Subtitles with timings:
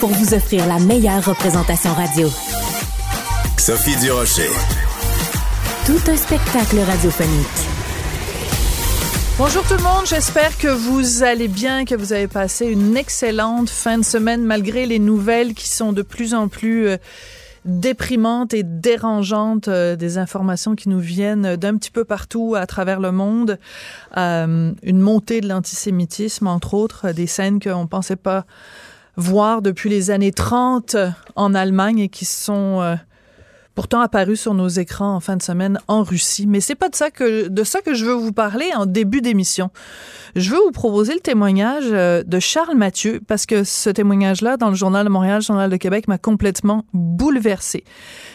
[0.00, 2.28] pour vous offrir la meilleure représentation radio.
[3.56, 4.48] Sophie Durocher.
[5.86, 7.46] Tout un spectacle radiophonique.
[9.38, 13.70] Bonjour tout le monde, j'espère que vous allez bien, que vous avez passé une excellente
[13.70, 16.96] fin de semaine malgré les nouvelles qui sont de plus en plus euh,
[17.64, 23.00] déprimantes et dérangeantes, euh, des informations qui nous viennent d'un petit peu partout à travers
[23.00, 23.58] le monde,
[24.16, 28.44] euh, une montée de l'antisémitisme entre autres, des scènes qu'on pensait pas
[29.18, 30.96] voir depuis les années 30
[31.34, 32.94] en Allemagne et qui sont euh,
[33.74, 36.46] pourtant apparus sur nos écrans en fin de semaine en Russie.
[36.46, 39.20] Mais c'est pas de ça que de ça que je veux vous parler en début
[39.20, 39.70] d'émission.
[40.36, 44.68] Je veux vous proposer le témoignage euh, de Charles Mathieu parce que ce témoignage-là dans
[44.68, 47.82] le journal de Montréal, le journal de Québec m'a complètement bouleversé.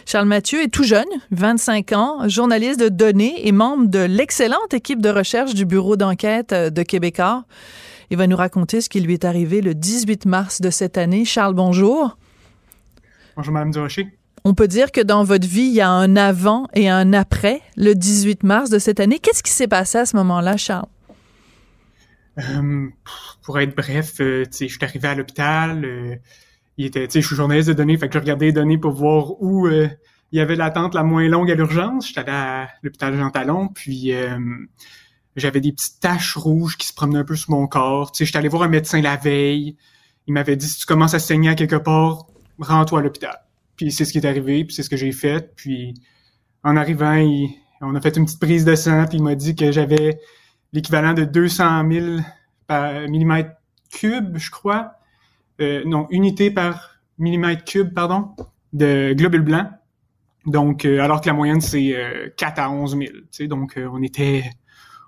[0.05, 5.01] Charles Mathieu est tout jeune, 25 ans, journaliste de données et membre de l'excellente équipe
[5.01, 7.45] de recherche du bureau d'enquête euh, de Québécois.
[8.13, 11.25] Il va nous raconter ce qui lui est arrivé le 18 mars de cette année.
[11.25, 12.15] Charles, bonjour.
[13.35, 14.15] Bonjour, Mme Durocher.
[14.43, 17.61] On peut dire que dans votre vie, il y a un avant et un après
[17.75, 19.17] le 18 mars de cette année.
[19.17, 20.85] Qu'est-ce qui s'est passé à ce moment-là, Charles?
[22.37, 22.87] Euh,
[23.41, 25.83] pour être bref, euh, je suis arrivé à l'hôpital.
[25.83, 26.15] Euh,
[26.77, 29.41] il était, je suis journaliste de données, fait que je regardais les données pour voir
[29.41, 29.89] où il
[30.31, 32.09] y avait l'attente la moins longue à l'urgence.
[32.09, 34.13] J'étais allé à l'hôpital Jean Talon, puis
[35.35, 38.11] j'avais des petites taches rouges qui se promenaient un peu sur mon corps.
[38.11, 39.77] Tu sais, j'étais allé voir un médecin la veille.
[40.27, 42.27] Il m'avait dit, si tu commences à saigner à quelque part,
[42.59, 43.37] rends-toi à l'hôpital.
[43.75, 45.55] Puis c'est ce qui est arrivé, puis c'est ce que j'ai fait.
[45.55, 45.95] Puis
[46.63, 47.15] en arrivant,
[47.81, 50.19] on a fait une petite prise de sang, puis il m'a dit que j'avais
[50.71, 52.17] l'équivalent de 200 000
[52.67, 53.51] par millimètre
[53.91, 54.93] cube, je crois.
[55.61, 58.29] Euh, non, unité par millimètre cube, pardon,
[58.73, 59.67] de globules blancs.
[60.45, 63.03] Donc, euh, alors que la moyenne, c'est 4 euh, à 11 000.
[63.03, 64.43] Tu sais, donc, on était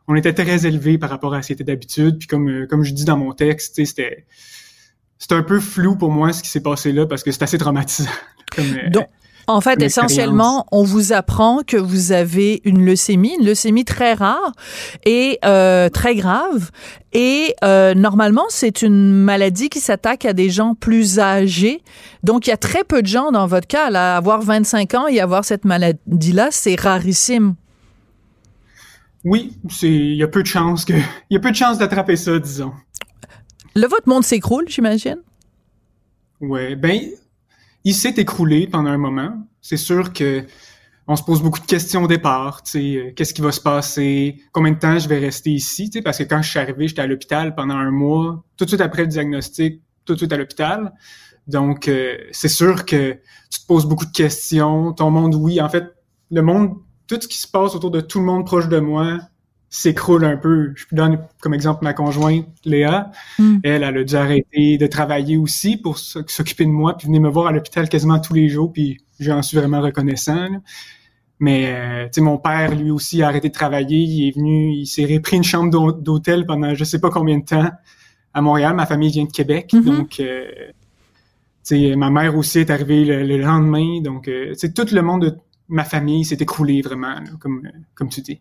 [0.07, 2.19] on était très élevé par rapport à ce qui était d'habitude.
[2.19, 4.25] Puis comme, euh, comme je dis dans mon texte, c'était
[5.17, 7.57] c'était un peu flou pour moi ce qui s'est passé là parce que c'est assez
[7.57, 8.09] traumatisant.
[8.55, 9.07] Comme, euh, Donc,
[9.47, 14.53] en fait, essentiellement, on vous apprend que vous avez une leucémie, une leucémie très rare
[15.05, 16.71] et euh, très grave.
[17.13, 21.83] Et normalement, c'est une maladie qui s'attaque à des gens plus âgés.
[22.23, 25.07] Donc, il y a très peu de gens dans votre cas, à avoir 25 ans
[25.07, 27.55] et avoir cette maladie-là, c'est rarissime.
[29.25, 31.79] Oui, c'est il y a peu de chances que il y a peu de chances
[31.79, 32.71] d'attraper ça, disons.
[33.75, 35.17] Le votre monde s'écroule, j'imagine?
[36.39, 37.01] Ouais, ben
[37.83, 39.45] il s'est écroulé pendant un moment.
[39.61, 40.45] C'est sûr que
[41.07, 43.61] on se pose beaucoup de questions au départ, tu sais, euh, qu'est-ce qui va se
[43.61, 46.57] passer, combien de temps je vais rester ici, tu sais, parce que quand je suis
[46.57, 50.17] arrivé, j'étais à l'hôpital pendant un mois, tout de suite après le diagnostic, tout de
[50.17, 50.93] suite à l'hôpital.
[51.47, 53.13] Donc euh, c'est sûr que
[53.51, 55.93] tu te poses beaucoup de questions, ton monde oui, en fait,
[56.31, 56.75] le monde
[57.07, 59.19] tout ce qui se passe autour de tout le monde proche de moi
[59.69, 60.71] s'écroule un peu.
[60.75, 63.11] Je peux donner comme exemple ma conjointe, Léa.
[63.37, 63.57] Hmm.
[63.63, 67.29] Elle, elle a dû arrêter de travailler aussi pour s'occuper de moi, puis venir me
[67.29, 70.47] voir à l'hôpital quasiment tous les jours, puis j'en suis vraiment reconnaissant.
[71.39, 73.97] Mais euh, tu sais, mon père, lui aussi, a arrêté de travailler.
[73.97, 77.45] Il est venu, il s'est repris une chambre d'hôtel pendant je sais pas combien de
[77.45, 77.69] temps
[78.33, 78.73] à Montréal.
[78.75, 79.83] Ma famille vient de Québec, mm-hmm.
[79.83, 80.45] donc euh,
[81.65, 84.01] tu ma mère aussi est arrivée le, lendemain.
[84.01, 85.37] Donc, euh, tu sais, tout le monde
[85.69, 88.39] ma famille s'est écroulée vraiment, comme, comme tu dis.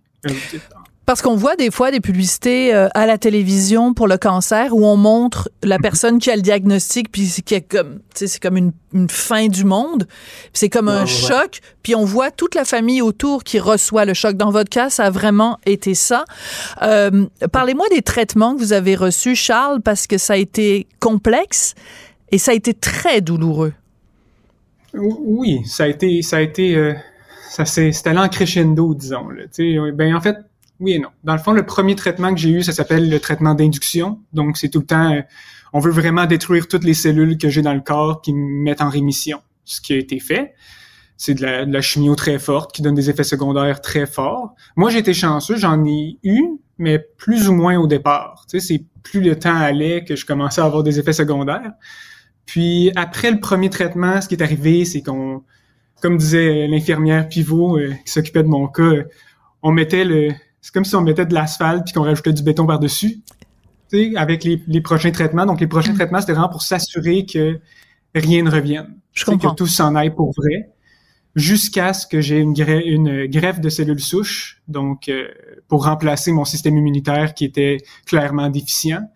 [1.07, 4.87] Parce qu'on voit des fois des publicités euh, à la télévision pour le cancer où
[4.87, 5.83] on montre la mhm.
[5.83, 9.65] personne qui a le diagnostic puis qui est comme c'est comme une, une, fin du
[9.65, 10.09] monde,
[10.55, 14.37] c'est comme un choc, puis on voit toute la famille autour qui reçoit le choc.
[14.37, 16.25] Dans votre cas, ça a vraiment été ça.
[16.81, 21.75] Euh, parlez-moi des traitements que vous avez reçus, Charles, parce que ça a été complexe
[22.31, 23.75] et ça a été très douloureux.
[24.95, 26.95] Oui, ça a été ça a été euh,
[27.55, 29.29] ça c'était allé en crescendo, disons.
[29.29, 29.45] Là,
[29.93, 30.37] ben en fait,
[30.81, 31.11] oui et non.
[31.23, 34.21] Dans le fond, le premier traitement que j'ai eu, ça s'appelle le traitement d'induction.
[34.33, 35.21] Donc, c'est tout le temps, euh,
[35.73, 38.81] on veut vraiment détruire toutes les cellules que j'ai dans le corps qui me mettent
[38.81, 39.41] en rémission.
[39.65, 40.55] Ce qui a été fait,
[41.17, 44.55] c'est de la, chimio très forte qui donne des effets secondaires très forts.
[44.75, 46.43] Moi, j'ai été chanceux, j'en ai eu,
[46.79, 48.47] mais plus ou moins au départ.
[48.49, 51.73] C'est plus le temps allait que je commençais à avoir des effets secondaires.
[52.47, 55.45] Puis après le premier traitement, ce qui est arrivé, c'est qu'on
[56.05, 58.93] comme disait l'infirmière pivot euh, qui s'occupait de mon cas,
[59.63, 62.67] on mettait le, c'est comme si on mettait de l'asphalte puis qu'on rajoutait du béton
[62.67, 63.23] par-dessus,
[64.15, 65.47] avec les, prochains traitements.
[65.47, 65.97] Donc les prochains mm.
[65.97, 67.59] traitements, c'était vraiment pour s'assurer que
[68.15, 68.99] rien ne revienne.
[69.15, 69.53] Je comprends.
[69.53, 70.75] Que tout s'en aille pour vrai,
[71.37, 75.29] jusqu'à ce que j'ai une, une, greffe de cellules souches, donc euh,
[75.69, 79.09] pour remplacer mon système immunitaire qui était clairement déficient.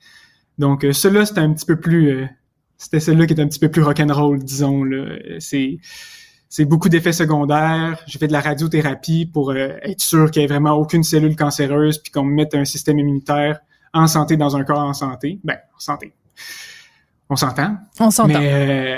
[0.56, 2.08] Donc, euh, cela c'était un petit peu plus...
[2.12, 2.26] Euh,
[2.78, 4.84] c'était celle-là qui est un petit peu plus rock'n'roll, disons.
[5.38, 5.80] C'est
[6.48, 8.02] c'est beaucoup d'effets secondaires.
[8.06, 11.36] J'ai fait de la radiothérapie pour euh, être sûr qu'il n'y ait vraiment aucune cellule
[11.36, 13.60] cancéreuse, puis qu'on mette un système immunitaire
[13.92, 15.38] en santé dans un corps en santé.
[15.44, 16.12] Ben, en santé.
[17.30, 17.76] On s'entend.
[18.00, 18.40] On s'entend.
[18.40, 18.96] Euh,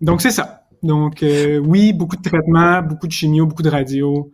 [0.00, 0.66] donc, c'est ça.
[0.82, 4.32] Donc, euh, oui, beaucoup de traitements, beaucoup de chimio, beaucoup de radio.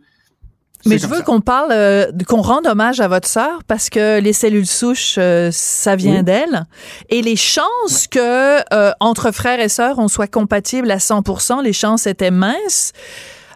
[0.85, 4.33] Mais je veux qu'on parle, euh, qu'on rende hommage à votre sœur parce que les
[4.33, 6.65] cellules souches, euh, ça vient d'elle.
[7.09, 11.73] Et les chances que euh, entre frères et sœurs, on soit compatibles à 100%, les
[11.73, 12.93] chances étaient minces.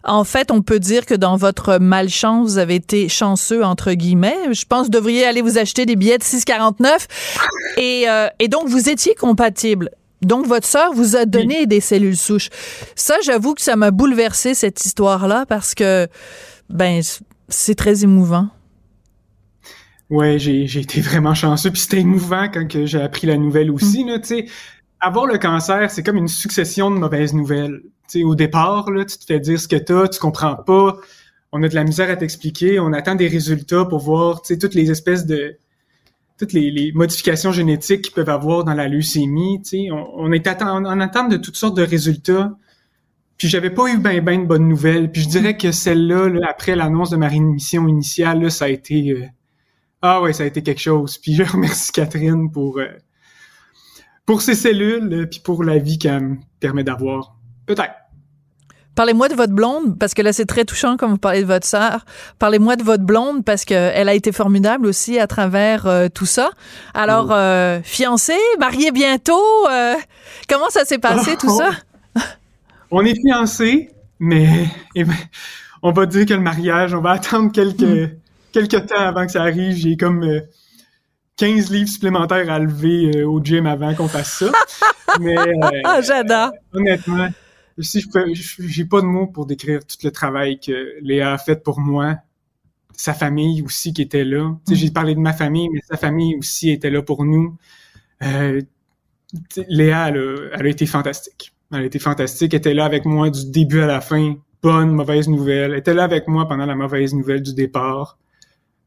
[0.03, 4.51] En fait, on peut dire que dans votre malchance, vous avez été chanceux, entre guillemets.
[4.51, 7.06] Je pense que vous devriez aller vous acheter des billets de 6,49.
[7.77, 8.07] Et,
[8.39, 9.91] et donc, vous étiez compatible.
[10.23, 12.50] Donc, votre sœur vous a donné des cellules souches.
[12.95, 16.07] Ça, j'avoue que ça m'a bouleversé, cette histoire-là, parce que
[16.71, 17.01] ben
[17.50, 18.50] c'est très émouvant.
[20.09, 21.71] Ouais, j'ai, été vraiment chanceux.
[21.71, 24.03] Puis c'était émouvant quand j'ai appris la nouvelle aussi.
[24.03, 24.21] Mm.
[24.21, 24.45] Tu sais,
[25.00, 27.81] avoir le cancer, c'est comme une succession de mauvaises nouvelles.
[28.09, 30.97] Tu sais, au départ, là, tu te fais dire ce que t'as, tu comprends pas.
[31.53, 32.79] On a de la misère à t'expliquer.
[32.79, 35.57] On attend des résultats pour voir, tu sais, toutes les espèces de
[36.38, 39.62] toutes les, modifications génétiques qu'ils peuvent avoir dans la leucémie.
[39.62, 42.51] Tu sais, on, on est en attente de toutes sortes de résultats.
[43.41, 45.11] Puis j'avais pas eu ben ben de bonnes nouvelles.
[45.11, 49.09] Puis je dirais que celle-là, après l'annonce de ma rémission initiale, là, ça a été
[49.09, 49.25] euh,
[50.03, 51.17] ah ouais, ça a été quelque chose.
[51.17, 52.85] Puis je remercie Catherine pour euh,
[54.27, 57.35] pour ses cellules, puis pour la vie qu'elle me permet d'avoir.
[57.65, 57.95] Peut-être.
[58.93, 61.65] Parlez-moi de votre blonde, parce que là, c'est très touchant quand vous parlez de votre
[61.65, 62.05] sœur.
[62.37, 66.51] Parlez-moi de votre blonde, parce qu'elle a été formidable aussi à travers euh, tout ça.
[66.94, 67.81] Alors, oh.
[67.83, 69.65] fiancée, mariée bientôt,
[70.47, 71.71] comment ça s'est passé, tout ça?
[72.91, 73.89] On est fiancés,
[74.19, 75.15] mais eh ben,
[75.81, 78.17] on va dire que le mariage, on va attendre quelques, hmm.
[78.51, 79.75] quelques temps avant que ça arrive.
[79.75, 80.41] J'ai comme
[81.38, 84.51] 15 euh, livres supplémentaires à lever euh, au gym avant qu'on fasse ça.
[85.19, 86.51] mais euh, j'adore.
[86.73, 87.29] honnêtement,
[87.79, 88.07] si je
[88.59, 92.17] j'ai pas de mots pour décrire tout le travail que Léa a fait pour moi.
[92.94, 94.49] Sa famille aussi qui était là.
[94.49, 94.59] Hmm.
[94.73, 97.57] J'ai parlé de ma famille, mais sa famille aussi était là pour nous.
[99.69, 101.53] Léa, elle a été fantastique.
[101.73, 102.53] Elle était fantastique.
[102.53, 104.35] Elle était là avec moi du début à la fin.
[104.62, 105.71] Bonne, mauvaise nouvelle.
[105.71, 108.18] Elle était là avec moi pendant la mauvaise nouvelle du départ.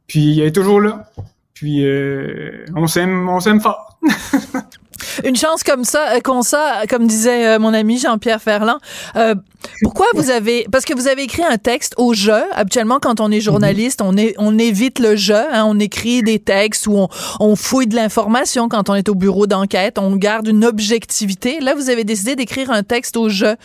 [0.07, 1.11] Puis elle est toujours là.
[1.55, 3.99] Puis euh, on s'aime, on s'aime fort.
[5.23, 8.79] Une chance comme ça, euh, comme ça, comme disait euh, mon ami Jean-Pierre Ferland.
[9.17, 9.35] Euh,
[9.83, 12.43] pourquoi vous avez, parce que vous avez écrit un texte au jeu.
[12.53, 15.35] Habituellement, quand on est journaliste, on, est, on évite le jeu.
[15.35, 17.09] Hein, on écrit des textes où on,
[17.41, 19.99] on fouille de l'information quand on est au bureau d'enquête.
[19.99, 21.61] On garde une objectivité.
[21.61, 23.57] Là, vous avez décidé d'écrire un texte au jeu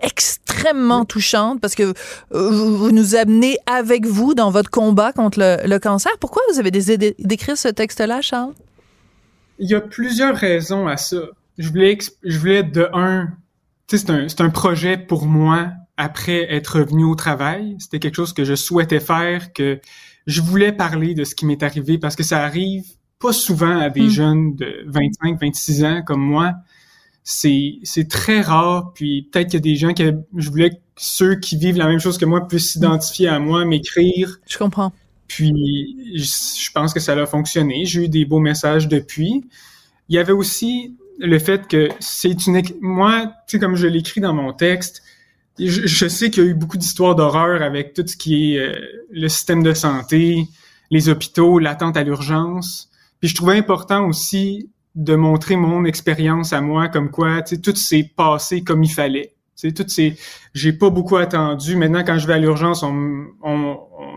[0.00, 1.92] extrêmement touchant parce que
[2.30, 6.12] vous, nous amenez avec vous dans votre combat contre le, le cancer.
[6.20, 8.52] Pourquoi vous avez décidé d'écrire ce texte-là, Charles?
[9.58, 11.22] Il y a plusieurs raisons à ça.
[11.58, 13.26] Je voulais, je voulais de un,
[13.86, 17.76] tu sais, c'est un, c'est un projet pour moi après être revenu au travail.
[17.78, 19.80] C'était quelque chose que je souhaitais faire, que
[20.26, 22.84] je voulais parler de ce qui m'est arrivé parce que ça arrive
[23.18, 24.10] pas souvent à des hmm.
[24.10, 26.54] jeunes de 25, 26 ans comme moi.
[27.24, 28.92] C'est, c'est très rare.
[28.94, 30.04] Puis peut-être qu'il y a des gens qui,
[30.36, 33.64] je voulais que ceux qui vivent la même chose que moi puissent s'identifier à moi,
[33.64, 34.38] m'écrire.
[34.48, 34.92] Je comprends.
[35.28, 37.84] Puis, je pense que ça a fonctionné.
[37.84, 39.44] J'ai eu des beaux messages depuis.
[40.08, 42.62] Il y avait aussi le fait que c'est une...
[42.80, 45.02] Moi, tu sais, comme je l'écris dans mon texte,
[45.58, 48.74] je, sais qu'il y a eu beaucoup d'histoires d'horreur avec tout ce qui est euh,
[49.10, 50.46] le système de santé,
[50.90, 52.90] les hôpitaux, l'attente à l'urgence.
[53.20, 57.60] Puis je trouvais important aussi de montrer mon expérience à moi, comme quoi, tu sais,
[57.60, 59.32] tout s'est passé comme il fallait.
[59.58, 60.16] Tu sais, tout ces,
[60.54, 61.74] j'ai pas beaucoup attendu.
[61.74, 63.26] Maintenant, quand je vais à l'urgence, on,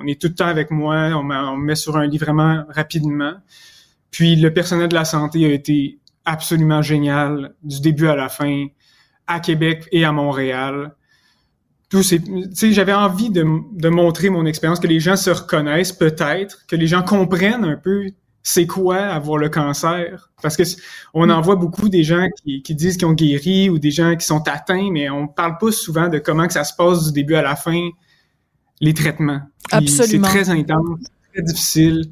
[0.06, 3.34] est tout le temps avec moi, on, me met sur un lit vraiment rapidement.
[4.12, 8.68] Puis le personnel de la santé a été absolument génial du début à la fin,
[9.26, 10.94] à Québec et à Montréal.
[11.90, 12.22] Tout c'est,
[12.72, 17.02] j'avais envie de montrer mon expérience, que les gens se reconnaissent peut-être, que les gens
[17.02, 18.12] comprennent un peu
[18.44, 20.32] c'est quoi avoir le cancer?
[20.42, 20.64] Parce que
[21.14, 24.16] on en voit beaucoup des gens qui, qui disent qu'ils ont guéri ou des gens
[24.16, 27.12] qui sont atteints mais on parle pas souvent de comment que ça se passe du
[27.14, 27.90] début à la fin
[28.80, 31.00] les traitements absolument c'est très intense
[31.32, 32.10] très difficile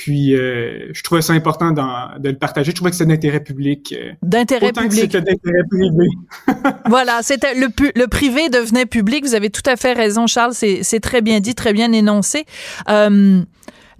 [0.00, 2.70] puis euh, je trouvais ça important de le partager.
[2.70, 3.94] Je trouvais que c'était d'intérêt public.
[3.94, 4.98] Euh, d'intérêt public.
[4.98, 6.08] c'était d'intérêt privé.
[6.86, 9.26] voilà, c'était le, le privé devenait public.
[9.26, 10.54] Vous avez tout à fait raison, Charles.
[10.54, 12.46] C'est très bien dit, très bien énoncé.
[12.88, 13.42] Euh,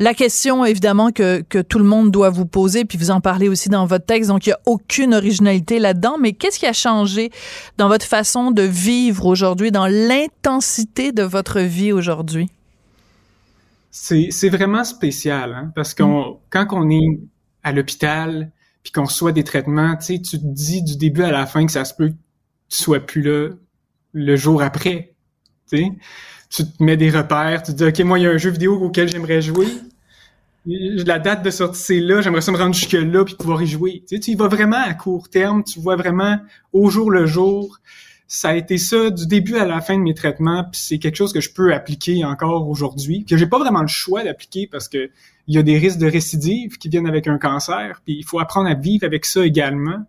[0.00, 3.50] La question, évidemment, que, que tout le monde doit vous poser, puis vous en parlez
[3.50, 6.73] aussi dans votre texte, donc il n'y a aucune originalité là-dedans, mais qu'est-ce qui a
[6.73, 7.30] changé
[7.76, 12.49] dans votre façon de vivre aujourd'hui, dans l'intensité de votre vie aujourd'hui?
[13.90, 16.37] C'est vraiment spécial, hein, parce qu'on mm.
[16.49, 17.21] quand on est
[17.62, 18.50] à l'hôpital,
[18.83, 21.66] puis qu'on reçoit des traitements, tu sais, tu te dis du début à la fin
[21.66, 22.14] que ça se peut que
[22.71, 23.50] tu sois plus là
[24.14, 25.12] le jour après,
[25.69, 25.92] tu sais
[26.50, 28.50] tu te mets des repères, tu te dis, OK, moi, il y a un jeu
[28.50, 29.69] vidéo auquel j'aimerais jouer.
[30.66, 34.02] La date de sortie, c'est là, j'aimerais ça me rendre jusque-là puis pouvoir y jouer.
[34.07, 36.38] Tu, sais, tu y vas vraiment à court terme, tu vois vraiment
[36.73, 37.78] au jour le jour.
[38.26, 41.16] Ça a été ça du début à la fin de mes traitements, puis c'est quelque
[41.16, 44.88] chose que je peux appliquer encore aujourd'hui, que j'ai pas vraiment le choix d'appliquer parce
[44.88, 45.11] que
[45.49, 48.38] il y a des risques de récidive qui viennent avec un cancer, puis il faut
[48.38, 50.04] apprendre à vivre avec ça également.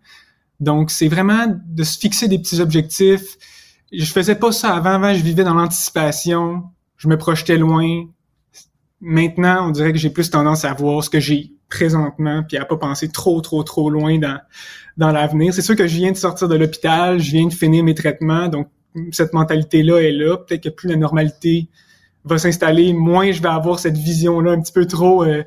[0.59, 3.37] Donc, c'est vraiment de se fixer des petits objectifs,
[3.91, 4.91] je faisais pas ça avant.
[4.91, 6.63] Avant, je vivais dans l'anticipation.
[6.97, 8.05] Je me projetais loin.
[8.99, 12.65] Maintenant, on dirait que j'ai plus tendance à voir ce que j'ai présentement, puis à
[12.65, 14.39] pas penser trop, trop, trop loin dans,
[14.97, 15.53] dans l'avenir.
[15.53, 18.47] C'est sûr que je viens de sortir de l'hôpital, je viens de finir mes traitements,
[18.47, 18.67] donc
[19.11, 20.37] cette mentalité-là est là.
[20.37, 21.69] Peut-être que plus la normalité
[22.25, 25.43] va s'installer, moins je vais avoir cette vision-là un petit peu trop euh,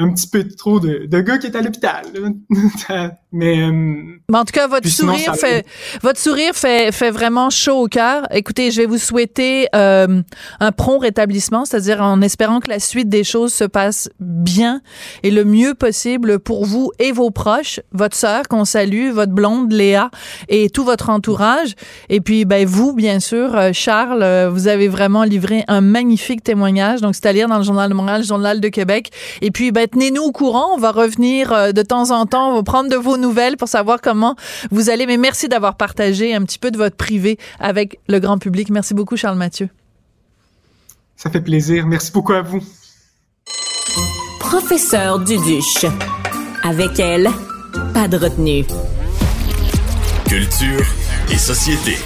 [0.00, 2.04] un petit peu trop de, de gars qui est à l'hôpital.
[3.32, 3.70] Mais, euh,
[4.28, 5.64] Mais, en tout cas, votre sourire fait
[6.02, 8.26] votre sourire fait fait vraiment chaud au cœur.
[8.32, 10.22] Écoutez, je vais vous souhaiter euh,
[10.58, 14.80] un prompt rétablissement, c'est-à-dire en espérant que la suite des choses se passe bien
[15.22, 19.70] et le mieux possible pour vous et vos proches, votre sœur qu'on salue, votre blonde
[19.70, 20.10] Léa
[20.48, 21.74] et tout votre entourage.
[22.08, 27.00] Et puis, ben vous, bien sûr, euh, Charles, vous avez vraiment livré un magnifique témoignage.
[27.00, 29.10] Donc, c'est à lire dans le Journal de Montréal, le Journal de Québec.
[29.40, 30.74] Et puis, ben tenez-nous au courant.
[30.74, 32.52] On va revenir euh, de temps en temps.
[32.52, 34.36] On va prendre de vos nouvelles pour savoir comment
[34.70, 35.06] vous allez.
[35.06, 38.70] Mais merci d'avoir partagé un petit peu de votre privé avec le grand public.
[38.70, 39.68] Merci beaucoup, Charles Mathieu.
[41.16, 41.86] Ça fait plaisir.
[41.86, 42.62] Merci beaucoup à vous.
[44.38, 45.84] Professeur Duduche.
[46.62, 47.28] Avec elle,
[47.94, 48.64] pas de retenue.
[50.28, 50.86] Culture
[51.30, 51.96] et société.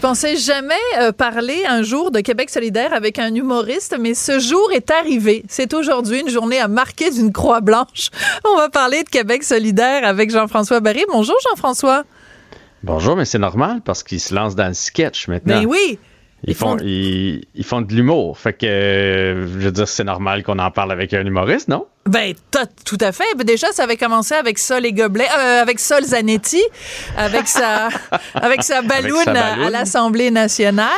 [0.00, 4.38] Je pensais jamais euh, parler un jour de Québec solidaire avec un humoriste, mais ce
[4.38, 5.44] jour est arrivé.
[5.46, 8.08] C'est aujourd'hui une journée à marquer d'une croix blanche.
[8.50, 11.04] On va parler de Québec solidaire avec Jean-François Barry.
[11.12, 12.04] Bonjour Jean-François.
[12.82, 15.60] Bonjour, mais c'est normal parce qu'il se lance dans le sketch maintenant.
[15.60, 15.98] Mais oui,
[16.44, 18.38] ils, font, ils, font de l'humour.
[18.38, 21.86] Fait que, je veux dire, c'est normal qu'on en parle avec un humoriste, non?
[22.06, 22.34] Ben,
[22.84, 23.34] tout à fait.
[23.36, 26.62] Ben, déjà, ça avait commencé avec Sol et Goblet, euh, avec Sol Zanetti,
[27.16, 27.88] avec sa,
[28.34, 30.88] avec sa balloune à, l'Assemblée nationale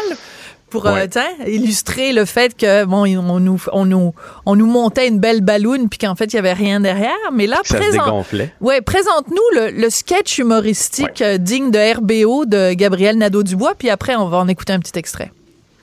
[0.73, 1.07] pour euh,
[1.47, 4.15] illustrer le fait que bon on nous on nous
[4.47, 7.13] on nous montait une belle balloune puis qu'en fait il y avait rien derrière.
[7.31, 8.27] Mais là présente
[8.63, 14.29] ouais présente-nous le, sketch humoristique euh, digne de RBO de Gabriel Nadeau-Dubois puis après on
[14.29, 15.31] va en écouter un petit extrait.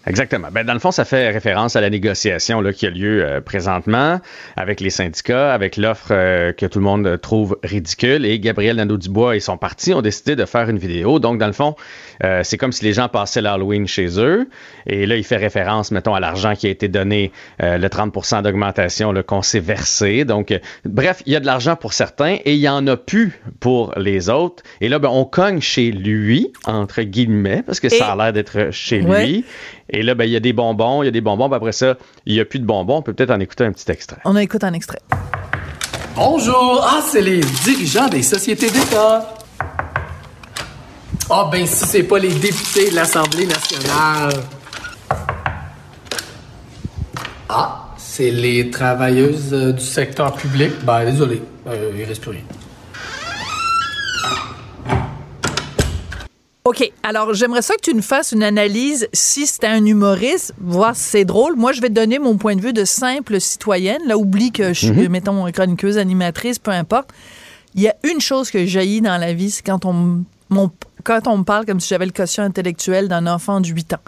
[0.10, 0.48] Exactement.
[0.52, 3.42] Ben, dans le fond, ça fait référence à la négociation là, qui a lieu euh,
[3.42, 4.20] présentement
[4.56, 8.26] avec les syndicats, avec l'offre euh, que tout le monde trouve ridicule.
[8.26, 11.20] Et Gabriel Nadeau-Dubois et son parti ont décidé de faire une vidéo.
[11.20, 11.76] Donc, dans le fond,
[12.24, 14.50] euh, c'est comme si les gens passaient l'Halloween chez eux.
[14.88, 19.14] Et là, il fait référence, mettons, à l'argent qui a été donné, le 30 d'augmentation
[19.28, 20.26] qu'on s'est versé.
[20.26, 23.40] Donc, bref, il y a de l'argent pour certains et il y en a plus
[23.60, 24.64] pour les autres.
[24.82, 28.72] Et là, ben, on cogne chez lui, entre guillemets, parce que ça a l'air d'être
[28.72, 29.46] chez lui.
[29.92, 31.72] Et là, ben, il y a des bonbons, il y a des bonbons, puis après
[31.72, 32.98] ça, il n'y a plus de bonbons.
[32.98, 34.20] On peut peut-être en écouter un petit extrait.
[34.26, 35.00] On écoute un extrait.
[36.16, 36.86] Bonjour!
[36.86, 39.38] Ah, c'est les dirigeants des sociétés d'État.
[41.30, 44.34] Ah, ben, si c'est pas les députés de l'Assemblée nationale.
[47.48, 50.72] Ah, c'est les travailleuses euh, du secteur public.
[50.84, 52.42] Ben, désolé, euh, il reste plus rien.
[56.70, 56.92] OK.
[57.02, 61.02] Alors, j'aimerais ça que tu nous fasses une analyse si c'est un humoriste, voir si
[61.02, 61.56] c'est drôle.
[61.56, 64.04] Moi, je vais te donner mon point de vue de simple citoyenne.
[64.06, 65.10] Là, oublie que je suis, mhm.
[65.10, 67.10] mettons, chroniqueuse, animatrice, peu importe.
[67.74, 70.24] Il y a une chose que j'ai dans la vie, c'est quand on,
[71.04, 74.02] quand on me parle comme si j'avais le quotient intellectuel d'un enfant de 8 ans.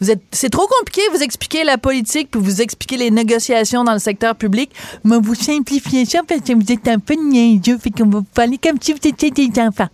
[0.00, 3.92] Vous êtes, c'est trop compliqué vous expliquer la politique puis vous expliquer les négociations dans
[3.92, 4.70] le secteur public.
[5.04, 8.24] Mais vous simplifiez ça parce que vous êtes un peu niaiseux, fait qu'on va vous
[8.24, 9.88] parler comme si vous étiez des enfants.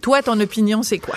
[0.00, 1.14] Toi, ton opinion, c'est quoi?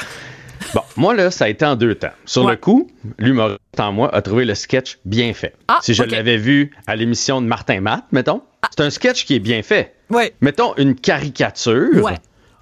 [0.74, 2.12] Bon, moi, là, ça a été en deux temps.
[2.26, 5.54] Sur le coup, l'humoriste en moi a trouvé le sketch bien fait.
[5.68, 8.70] Ah, si je l'avais vu à l'émission de Martin Matt, mettons, ah.
[8.76, 9.96] c'est un sketch qui est bien fait.
[10.10, 10.34] Ouais.
[10.42, 12.04] Mettons une caricature.
[12.04, 12.18] Ouais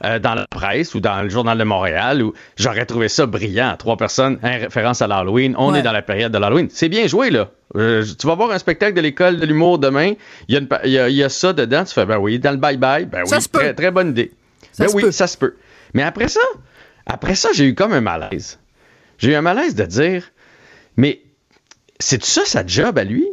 [0.06, 3.76] euh, dans la presse ou dans le journal de Montréal où j'aurais trouvé ça brillant.
[3.78, 5.56] Trois personnes, en référence à l'Halloween.
[5.58, 6.68] On est dans la période de l'Halloween.
[6.70, 7.50] C'est bien joué, là.
[7.76, 10.14] Euh, tu vas voir un spectacle de l'école de l'humour demain.
[10.48, 11.84] Il y, a y, a ça dedans.
[11.86, 13.06] Tu fais, ben oui, dans le bye-bye.
[13.06, 14.32] Ben oui, très, très bonne idée.
[14.78, 15.56] ben oui, ça se peut.
[15.94, 16.42] Mais après ça,
[17.06, 18.60] après ça, j'ai eu comme un malaise.
[19.18, 20.32] J'ai eu un malaise de dire,
[20.98, 21.22] mais
[22.00, 23.26] c'est ça sa job à lui?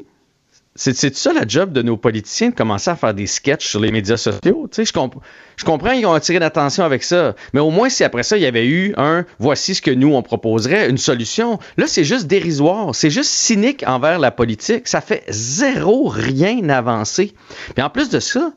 [0.82, 3.92] C'est ça la job de nos politiciens de commencer à faire des sketchs sur les
[3.92, 4.66] médias sociaux?
[4.72, 4.92] Tu sais, je,
[5.56, 8.42] je comprends qu'ils ont attiré l'attention avec ça, mais au moins si après ça, il
[8.42, 11.58] y avait eu un voici ce que nous on proposerait, une solution.
[11.76, 14.88] Là, c'est juste dérisoire, c'est juste cynique envers la politique.
[14.88, 17.34] Ça fait zéro rien avancer.
[17.74, 18.50] Puis en plus de ça,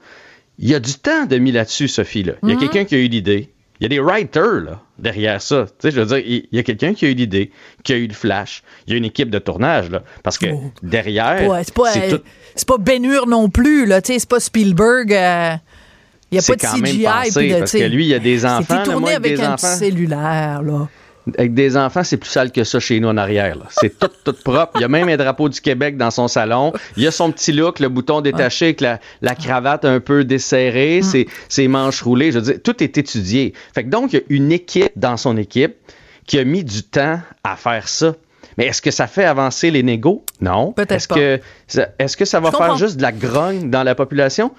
[0.59, 2.23] il y a du temps de mis là-dessus, Sophie.
[2.23, 2.33] Là.
[2.41, 2.59] Il y a mm-hmm.
[2.59, 3.49] quelqu'un qui a eu l'idée.
[3.83, 5.65] Il y a des writers là, derrière ça.
[5.65, 7.51] Tu sais, je veux dire, il y a quelqu'un qui a eu l'idée,
[7.83, 8.63] qui a eu le flash.
[8.87, 10.03] Il y a une équipe de tournage, là.
[10.23, 10.71] Parce que oh.
[10.81, 11.61] derrière.
[11.65, 14.01] c'est pas, c'est pas Ben Hur non plus, là.
[14.01, 15.11] Tu sais, c'est pas Spielberg.
[15.11, 15.55] Euh,
[16.31, 17.03] il n'y a pas de CGI.
[17.03, 18.63] Pensé, parce que lui, il y a des enfants.
[18.69, 20.87] C'était tourné avec un cellulaire, là.
[21.37, 23.57] Avec des enfants, c'est plus sale que ça chez nous en arrière.
[23.69, 24.73] C'est tout, tout propre.
[24.75, 26.73] Il y a même un drapeau du Québec dans son salon.
[26.97, 30.25] Il y a son petit look, le bouton détaché avec la, la cravate un peu
[30.25, 31.25] desserrée, mm.
[31.47, 32.31] ses, manches roulées.
[32.31, 33.53] Je veux dire, tout est étudié.
[33.73, 35.75] Fait que donc, il y a une équipe dans son équipe
[36.27, 38.15] qui a mis du temps à faire ça.
[38.57, 40.23] Mais est-ce que ça fait avancer les négos?
[40.41, 40.73] Non.
[40.73, 41.07] Peut-être est-ce.
[41.07, 41.39] Que,
[41.99, 44.51] est-ce que ça va faire juste de la grogne dans la population?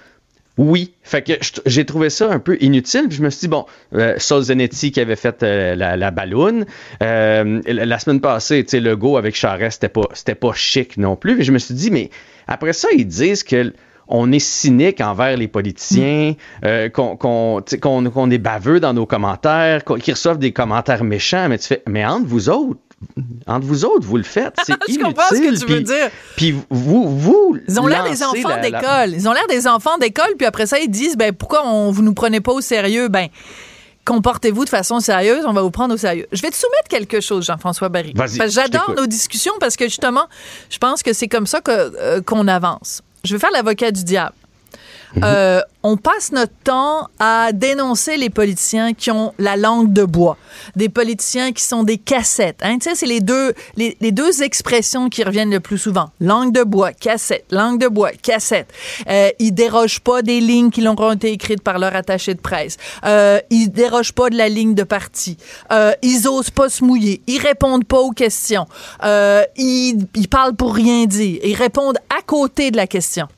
[0.56, 0.94] Oui.
[1.02, 1.32] Fait que
[1.66, 3.08] j'ai trouvé ça un peu inutile.
[3.08, 6.64] Puis je me suis dit, bon, euh, Zanetti qui avait fait euh, la, la balloune.
[7.02, 10.96] Euh, la semaine passée, tu sais, le go avec Charest, c'était pas, c'était pas chic
[10.96, 11.36] non plus.
[11.36, 12.10] Puis je me suis dit, mais
[12.46, 13.72] après ça, ils disent que
[14.06, 16.66] on est cynique envers les politiciens, mm.
[16.66, 21.82] euh, qu'on est baveux dans nos commentaires, qu'ils reçoivent des commentaires méchants, mais tu fais,
[21.86, 22.80] mais entre vous autres,
[23.46, 24.54] entre vous autres, vous le faites.
[24.64, 24.94] C'est inutile.
[25.00, 26.10] Je comprends ce que tu veux dire.
[26.36, 27.58] Puis vous, vous.
[27.68, 29.10] Ils ont l'air des enfants d'école.
[29.10, 32.02] Ils ont l'air des enfants d'école, puis après ça, ils disent, ben pourquoi on, vous
[32.02, 33.08] nous prenez pas au sérieux?
[33.08, 33.28] Ben
[34.04, 36.26] comportez-vous de façon sérieuse, on va vous prendre au sérieux.
[36.32, 38.12] Je vais te soumettre quelque chose, Jean-François Barry.
[38.14, 38.50] Vas-y.
[38.50, 40.26] J'adore nos discussions parce que justement,
[40.70, 43.02] je pense que c'est comme ça euh, qu'on avance.
[43.24, 44.34] Je vais faire l'avocat du diable.
[45.16, 45.22] Mhm.
[45.24, 50.38] Euh, on passe notre temps à dénoncer les politiciens qui ont la langue de bois,
[50.76, 52.60] des politiciens qui sont des cassettes.
[52.62, 52.78] Hein?
[52.78, 56.08] Tu sais, c'est les deux, les, deux expressions qui reviennent le plus souvent.
[56.20, 58.72] Langue de bois, cassette, langue de bois, cassette.
[59.10, 62.78] Euh, ils dérogent pas des lignes qui ont été écrites par leur attaché de presse.
[63.04, 65.36] Euh, ils dérogent pas de la ligne de parti.
[65.70, 67.20] Euh, ils osent pas se mouiller.
[67.26, 68.66] Ils répondent pas aux questions.
[69.02, 71.40] Euh, ils, ils parlent pour rien dire.
[71.44, 73.28] Ils répondent à côté de la question.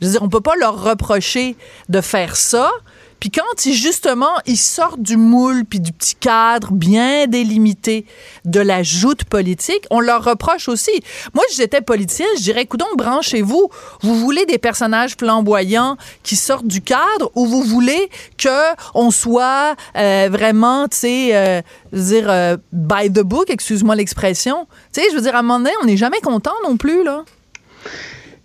[0.00, 1.56] Je veux dire, on peut pas leur reprocher
[1.88, 2.70] de faire ça.
[3.20, 8.06] Puis quand ils, justement, ils sortent du moule puis du petit cadre bien délimité
[8.46, 11.02] de la joute politique, on leur reproche aussi.
[11.34, 13.68] Moi, j'étais politicien, je dirais, coudon, branchez-vous.
[14.00, 18.08] Vous voulez des personnages flamboyants qui sortent du cadre ou vous voulez
[18.38, 21.60] que on soit euh, vraiment, tu sais, euh,
[21.92, 24.66] dire, euh, by the book, excuse-moi l'expression.
[24.94, 27.04] Tu sais, je veux dire, à un moment donné, on n'est jamais content non plus,
[27.04, 27.24] là.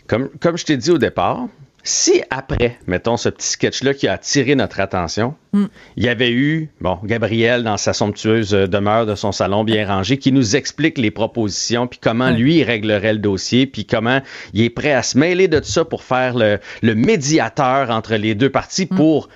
[0.07, 1.47] Comme, comme je t'ai dit au départ,
[1.87, 5.65] si après, mettons, ce petit sketch-là qui a attiré notre attention, hmm.
[5.97, 10.17] il y avait eu, bon, Gabriel dans sa somptueuse demeure de son salon bien rangé
[10.17, 14.21] qui nous explique les propositions, puis comment lui, il réglerait le dossier, puis comment
[14.53, 16.59] il est prêt à se mêler de tout ça pour faire le,
[16.95, 18.95] médiateur entre les deux parties hmm.
[18.95, 19.29] pour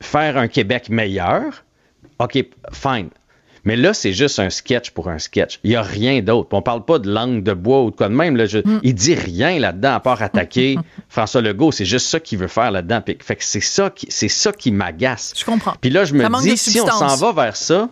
[0.00, 1.64] faire un Québec meilleur.
[2.20, 2.38] OK,
[2.72, 3.08] fine.
[3.66, 5.58] Mais là, c'est juste un sketch pour un sketch.
[5.64, 6.48] Il n'y a rien d'autre.
[6.52, 8.36] On parle pas de langue de bois ou de quoi de même.
[8.36, 8.80] Là, mm.
[8.82, 11.72] Il dit rien là-dedans à part attaquer François Legault.
[11.72, 13.02] C'est juste ça qu'il veut faire là-dedans.
[13.04, 15.34] Fait que c'est ça qui, c'est ça qui m'agace.
[15.36, 15.74] Je comprends.
[15.80, 17.90] Puis là, je me dis, si on s'en va vers ça,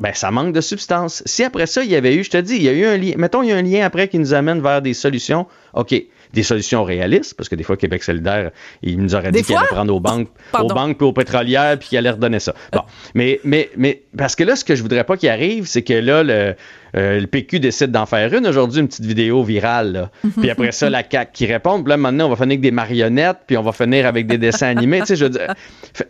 [0.00, 1.22] ben, ça manque de substance.
[1.26, 2.96] Si après ça, il y avait eu, je te dis, il y a eu un
[2.96, 5.94] lien, mettons, il y a un lien après qui nous amène vers des solutions, OK,
[6.34, 8.50] des solutions réalistes, parce que des fois, Québec solidaire,
[8.82, 10.28] il nous aurait dit qu'il allait prendre aux banques,
[10.60, 12.54] aux banques puis aux pétrolières, puis qu'il allait redonner ça.
[12.72, 12.82] Bon,
[13.14, 15.94] mais, mais, mais, parce que là, ce que je voudrais pas qu'il arrive, c'est que
[15.94, 16.54] là, le,
[16.96, 20.10] euh, le PQ décide d'en faire une aujourd'hui, une petite vidéo virale.
[20.40, 21.82] Puis après ça, la CAQ qui répond.
[21.82, 24.38] Puis là, maintenant, on va finir avec des marionnettes, puis on va finir avec des
[24.38, 25.00] dessins animés.
[25.00, 25.54] tu sais, je veux dire,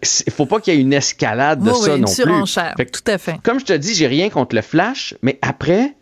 [0.03, 2.87] il faut pas qu'il y ait une escalade de ça non plus.
[2.87, 3.37] tout à fait.
[3.43, 5.95] Comme je te dis, j'ai rien contre le flash, mais après,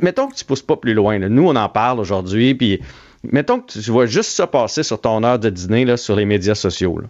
[0.00, 1.18] mettons que tu pousses pas plus loin.
[1.18, 2.80] Nous, on en parle aujourd'hui, puis
[3.24, 6.24] mettons que tu vois juste ça passer sur ton heure de dîner là, sur les
[6.24, 7.00] médias sociaux.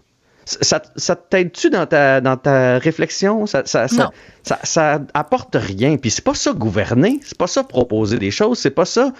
[0.44, 3.46] Ça, ça t'aide-tu dans ta, dans ta réflexion?
[3.46, 4.10] Ça, ça, ça,
[4.42, 5.96] ça, apporte rien.
[5.96, 9.12] Puis c'est pas ça gouverner, c'est pas ça proposer des choses, c'est pas ça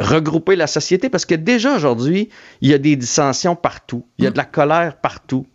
[0.00, 2.30] regrouper la société parce que déjà aujourd'hui,
[2.62, 5.46] il y a des dissensions partout, il y a de la colère partout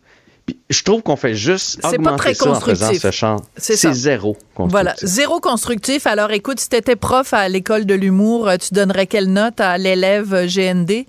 [0.68, 3.36] je trouve qu'on fait juste augmenter pas très ça en faisant ce champ.
[3.56, 4.70] C'est zéro constructif.
[4.70, 6.06] Voilà, zéro constructif.
[6.06, 9.60] Alors écoute, si tu étais prof à l'école de l'humour, euh, tu donnerais quelle note
[9.60, 11.06] à l'élève euh, GND?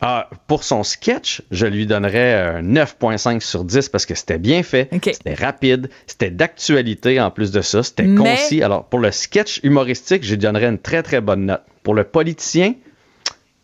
[0.00, 4.88] Ah, pour son sketch, je lui donnerais 9,5 sur 10 parce que c'était bien fait,
[5.04, 8.62] c'était rapide, c'était d'actualité en plus de ça, c'était concis.
[8.62, 11.62] Alors, pour le sketch humoristique, je lui donnerais une très, très bonne note.
[11.82, 12.74] Pour le politicien,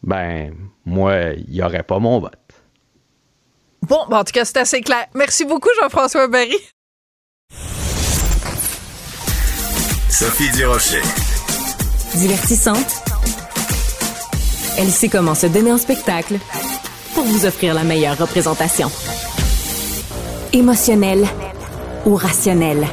[0.03, 0.53] ben,
[0.85, 2.46] moi, il n'y aurait pas mon vote.
[3.83, 5.07] Bon, ben, en tout cas, c'est assez clair.
[5.15, 6.59] Merci beaucoup, Jean-François Barry.
[10.11, 11.03] Sophie Durocher.
[12.15, 13.03] Divertissante.
[14.79, 16.39] Elle sait comment se donner en spectacle
[17.15, 18.91] pour vous offrir la meilleure représentation.
[20.53, 21.27] Émotionnelle
[22.05, 22.87] ou rationnelle?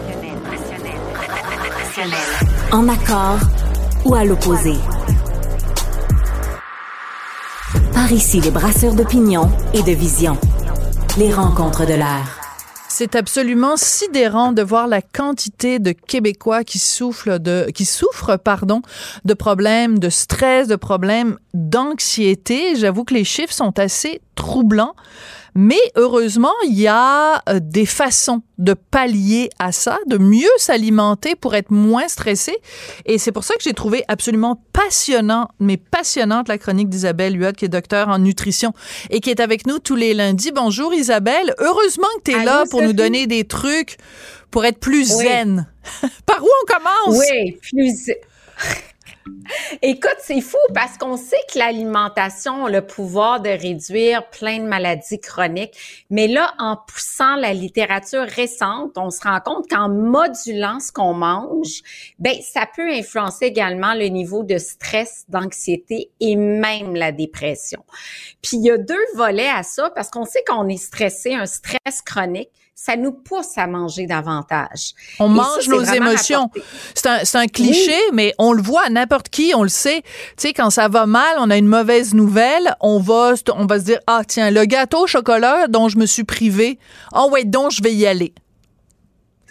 [2.72, 3.39] En accord
[4.06, 4.74] ou à l'opposé?
[7.93, 10.38] Par ici, les brasseurs d'opinion et de vision.
[11.19, 12.41] Les rencontres de l'air.
[12.89, 18.82] C'est absolument sidérant de voir la quantité de Québécois qui souffrent de, qui souffrent, pardon,
[19.23, 22.76] de problèmes de stress, de problèmes d'anxiété.
[22.76, 24.95] J'avoue que les chiffres sont assez troublants.
[25.55, 31.35] Mais heureusement, il y a euh, des façons de pallier à ça, de mieux s'alimenter
[31.35, 32.57] pour être moins stressé.
[33.05, 37.53] Et c'est pour ça que j'ai trouvé absolument passionnant, mais passionnante la chronique d'Isabelle Huot,
[37.53, 38.73] qui est docteur en nutrition
[39.09, 40.51] et qui est avec nous tous les lundis.
[40.51, 41.53] Bonjour Isabelle.
[41.59, 43.97] Heureusement que tu es là pour nous donner des trucs
[44.49, 45.67] pour être plus zen.
[46.25, 47.19] Par où on commence?
[47.19, 48.11] Oui, plus
[49.81, 54.67] Écoute, c'est fou parce qu'on sait que l'alimentation a le pouvoir de réduire plein de
[54.67, 60.79] maladies chroniques, mais là, en poussant la littérature récente, on se rend compte qu'en modulant
[60.79, 61.81] ce qu'on mange,
[62.19, 67.83] ben ça peut influencer également le niveau de stress, d'anxiété et même la dépression.
[68.41, 71.45] Puis il y a deux volets à ça parce qu'on sait qu'on est stressé, un
[71.45, 74.93] stress chronique ça nous pousse à manger davantage.
[75.19, 76.49] On mange nos émotions.
[76.95, 80.01] C'est un, un, cliché, mais on le voit à n'importe qui, on le sait.
[80.01, 83.79] Tu sais, quand ça va mal, on a une mauvaise nouvelle, on va, on va
[83.79, 86.79] se dire, ah tiens, le gâteau au chocolat dont je me suis privé,
[87.13, 88.33] oh ouais, donc je vais y aller.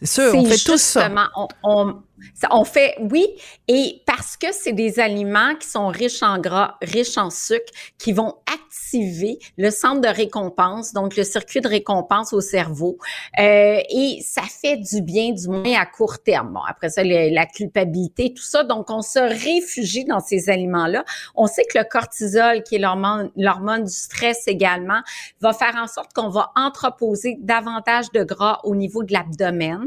[0.01, 1.09] C'est sûr, on fait tout ça.
[1.37, 2.03] On, on,
[2.51, 3.27] on fait, oui,
[3.75, 8.13] et parce que c'est des aliments qui sont riches en gras, riches en sucre, qui
[8.13, 12.99] vont activer le centre de récompense, donc le circuit de récompense au cerveau,
[13.39, 16.53] euh, et ça fait du bien, du moins à court terme.
[16.53, 21.07] Bon, après ça, la culpabilité, tout ça, donc on se réfugie dans ces aliments-là.
[21.35, 25.01] On sait que le cortisol, qui est l'hormone du stress également,
[25.41, 29.87] va faire en sorte qu'on va entreposer davantage de gras au niveau de l'abdomen.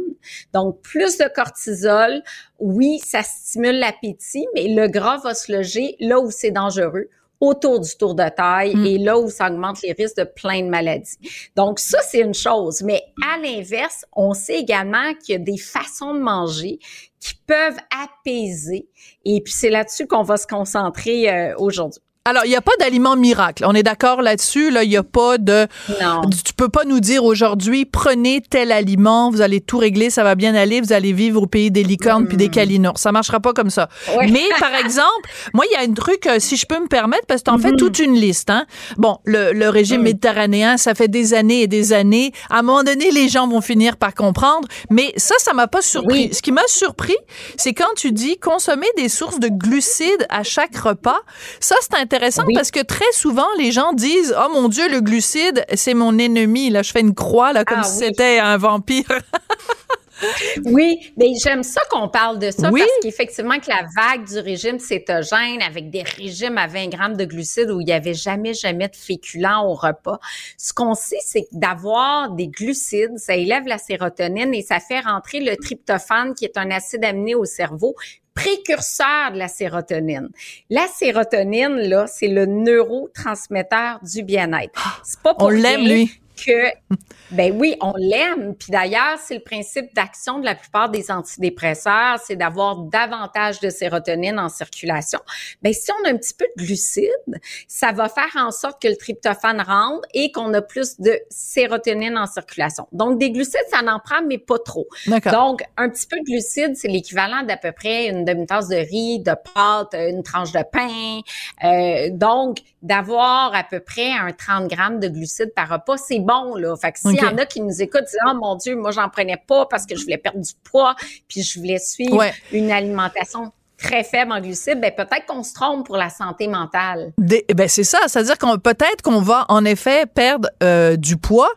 [0.53, 2.23] Donc, plus de cortisol,
[2.59, 7.79] oui, ça stimule l'appétit, mais le gras va se loger là où c'est dangereux, autour
[7.79, 8.85] du tour de taille mm.
[8.85, 11.17] et là où ça augmente les risques de plein de maladies.
[11.55, 12.81] Donc ça, c'est une chose.
[12.81, 16.79] Mais à l'inverse, on sait également qu'il y a des façons de manger
[17.19, 18.87] qui peuvent apaiser.
[19.25, 22.01] Et puis c'est là-dessus qu'on va se concentrer euh, aujourd'hui.
[22.27, 23.63] Alors, il n'y a pas d'aliment miracle.
[23.67, 24.71] On est d'accord là-dessus.
[24.71, 25.67] Là, il n'y a pas de.
[26.01, 26.21] Non.
[26.43, 30.33] Tu peux pas nous dire aujourd'hui, prenez tel aliment, vous allez tout régler, ça va
[30.33, 32.97] bien aller, vous allez vivre au pays des licornes puis des calinours.
[32.97, 33.89] Ça marchera pas comme ça.
[34.27, 37.27] Mais par exemple, moi, il y a un truc, euh, si je peux me permettre,
[37.27, 37.77] parce que t'en fais mm-hmm.
[37.77, 38.49] toute une liste.
[38.49, 38.65] Hein.
[38.97, 40.05] Bon, le, le régime mm.
[40.05, 42.31] méditerranéen, ça fait des années et des années.
[42.49, 44.67] À un moment donné, les gens vont finir par comprendre.
[44.89, 46.33] Mais ça, ça m'a pas surpris.
[46.33, 47.17] Ce qui m'a surpris,
[47.55, 51.19] c'est quand tu dis consommer des sources de glucides à chaque repas.
[51.59, 55.01] Ça, c'est intéressant intéressant parce que très souvent, les gens disent Oh mon Dieu, le
[55.01, 56.69] glucide, c'est mon ennemi.
[56.69, 59.07] Là, je fais une croix, là, comme ah si c'était un vampire.
[60.65, 64.79] oui, mais j'aime ça qu'on parle de ça parce qu'effectivement que la vague du régime
[64.79, 68.87] cétogène avec des régimes à 20 grammes de glucides où il n'y avait jamais, jamais
[68.87, 70.19] de féculents au repas.
[70.57, 75.41] Ce qu'on sait, c'est d'avoir des glucides, ça élève la sérotonine et ça fait rentrer
[75.41, 77.95] le tryptophane qui est un acide aminé au cerveau
[78.35, 80.29] précurseur de la sérotonine.
[80.69, 85.01] La sérotonine, là, c'est le neurotransmetteur du bien-être.
[85.03, 86.95] C'est pas pour On l'aime, lui que,
[87.31, 88.55] ben oui, on l'aime.
[88.55, 93.69] Puis d'ailleurs, c'est le principe d'action de la plupart des antidépresseurs, c'est d'avoir davantage de
[93.69, 95.19] sérotonine en circulation.
[95.61, 98.87] Ben si on a un petit peu de glucides, ça va faire en sorte que
[98.87, 102.87] le tryptophane rentre et qu'on a plus de sérotonine en circulation.
[102.91, 104.87] Donc des glucides, ça n'en prend mais pas trop.
[105.31, 109.19] Donc un petit peu de glucides, c'est l'équivalent d'à peu près une demi-tasse de riz,
[109.19, 111.21] de pâte, une tranche de pain.
[111.63, 116.55] Euh, donc d'avoir à peu près un 30 grammes de glucides par repas, c'est bon,
[116.55, 116.75] là.
[116.75, 119.09] Fait que s'il y en a qui nous écoutent, disent, oh mon Dieu, moi, j'en
[119.09, 120.95] prenais pas parce que je voulais perdre du poids,
[121.27, 125.85] puis je voulais suivre une alimentation très faible en glucides, ben peut-être qu'on se trompe
[125.85, 127.11] pour la santé mentale.
[127.53, 131.51] ben c'est ça, c'est-à-dire qu'on peut-être qu'on va en effet perdre euh, du poids,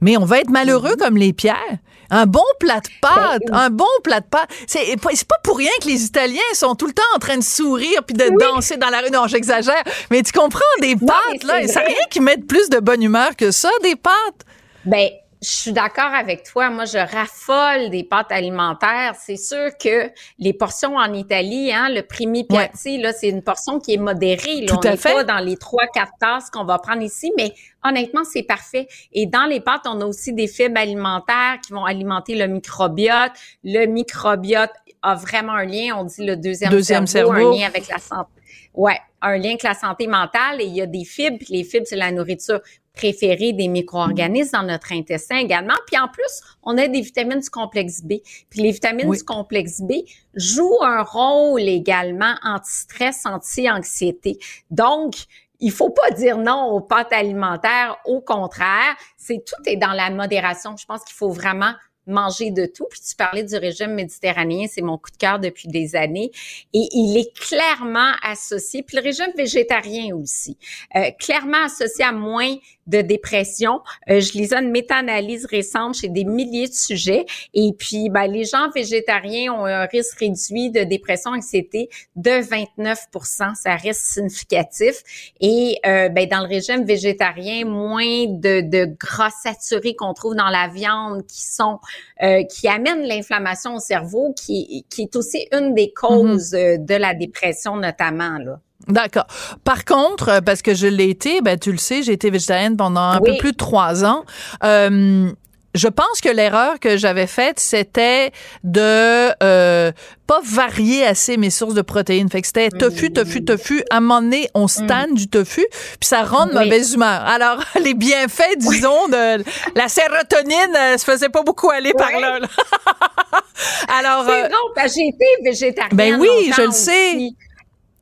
[0.00, 0.98] mais on va être malheureux mm-hmm.
[0.98, 1.78] comme les pierres.
[2.14, 4.50] Un bon plat de pâtes, ben un bon plat de pâtes.
[4.66, 8.04] C'est pas pour rien que les Italiens sont tout le temps en train de sourire
[8.06, 9.10] puis de danser dans la rue.
[9.10, 13.02] Non, j'exagère, mais tu comprends des pâtes là, c'est rien qui met plus de bonne
[13.02, 14.44] humeur que ça, des pâtes.
[14.84, 15.08] Ben
[15.42, 16.70] je suis d'accord avec toi.
[16.70, 19.14] Moi, je raffole des pâtes alimentaires.
[19.18, 23.80] C'est sûr que les portions en Italie, hein, le primi piatti, là, c'est une portion
[23.80, 24.60] qui est modérée.
[24.60, 24.74] Là.
[24.76, 27.52] on n'est pas dans les trois, quatre tasses qu'on va prendre ici, mais
[27.82, 28.86] honnêtement, c'est parfait.
[29.12, 33.32] Et dans les pâtes, on a aussi des fibres alimentaires qui vont alimenter le microbiote.
[33.64, 34.70] Le microbiote
[35.02, 35.96] a vraiment un lien.
[35.96, 38.30] On dit le deuxième, cerveau, un lien avec la santé.
[38.74, 40.60] Ouais, un lien avec la santé mentale.
[40.60, 41.44] Et il y a des fibres.
[41.48, 42.60] Les fibres, c'est la nourriture
[42.94, 45.74] préférée des micro-organismes dans notre intestin également.
[45.86, 48.14] Puis en plus, on a des vitamines du complexe B.
[48.50, 49.92] Puis les vitamines du complexe B
[50.34, 54.38] jouent un rôle également anti-stress, anti-anxiété.
[54.70, 55.14] Donc,
[55.60, 57.96] il faut pas dire non aux pâtes alimentaires.
[58.04, 60.76] Au contraire, c'est tout est dans la modération.
[60.76, 61.72] Je pense qu'il faut vraiment
[62.06, 62.86] manger de tout.
[62.90, 66.30] Puis tu parlais du régime méditerranéen, c'est mon coup de cœur depuis des années.
[66.72, 70.56] Et il est clairement associé, puis le régime végétarien aussi,
[70.96, 73.80] euh, clairement associé à moins de dépression.
[74.10, 77.26] Euh, je lisais une méta-analyse récente chez des milliers de sujets.
[77.54, 83.54] Et puis, ben, les gens végétariens ont un risque réduit de dépression, anxiété de 29%
[83.54, 85.02] Ça reste significatif.
[85.40, 90.48] Et euh, ben, dans le régime végétarien, moins de, de gras saturés qu'on trouve dans
[90.48, 91.78] la viande qui sont
[92.22, 96.84] euh, qui amènent l'inflammation au cerveau, qui, qui est aussi une des causes mm-hmm.
[96.84, 98.38] de la dépression notamment.
[98.38, 98.60] Là.
[98.88, 99.26] D'accord.
[99.64, 102.76] Par contre, euh, parce que je l'ai été, ben tu le sais, j'ai été végétarienne
[102.76, 104.24] pendant un peu plus de trois ans.
[104.64, 105.30] Euh,
[105.74, 108.30] je pense que l'erreur que j'avais faite, c'était
[108.62, 109.92] de euh,
[110.26, 112.28] pas varier assez mes sources de protéines.
[112.30, 113.82] Fait que c'était tofu, tofu, tofu.
[113.90, 117.24] À un moment donné, on stan du tofu, puis ça rend de mauvaise humeur.
[117.26, 119.42] Alors, les bienfaits, disons, de
[119.74, 122.38] la sérotonine, euh, se faisait pas beaucoup aller par là.
[123.98, 125.96] Alors, c'est euh, j'ai été végétarienne.
[125.96, 127.32] Ben oui, je le sais.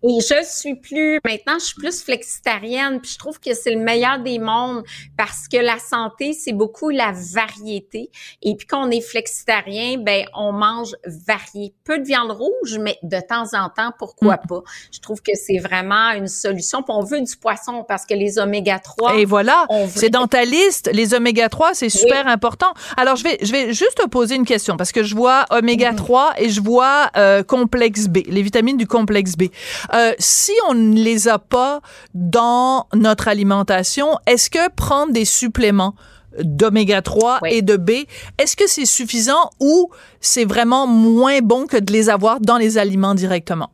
[0.02, 3.80] Et je suis plus, maintenant, je suis plus flexitarienne, puis je trouve que c'est le
[3.80, 4.82] meilleur des mondes
[5.16, 8.10] parce que la santé, c'est beaucoup la variété.
[8.42, 11.74] Et puis quand on est flexitarien, ben on mange varié.
[11.84, 14.48] Peu de viande rouge, mais de temps en temps, pourquoi mm.
[14.48, 14.62] pas?
[14.92, 16.82] Je trouve que c'est vraiment une solution.
[16.82, 19.16] Puis on veut du poisson parce que les oméga 3.
[19.16, 20.90] Et voilà, c'est dans ta liste.
[20.92, 22.72] Les oméga 3, c'est super important.
[22.96, 25.92] Alors, je vais, je vais juste te poser une question parce que je vois oméga
[25.92, 26.42] 3 mm.
[26.42, 29.44] et je vois euh, complexe B, les vitamines du complexe B.
[29.92, 31.80] Euh, si on ne les a pas
[32.14, 35.94] dans notre alimentation, est-ce que prendre des suppléments
[36.38, 37.90] d'oméga 3 et de B,
[38.38, 42.78] est-ce que c'est suffisant ou c'est vraiment moins bon que de les avoir dans les
[42.78, 43.70] aliments directement?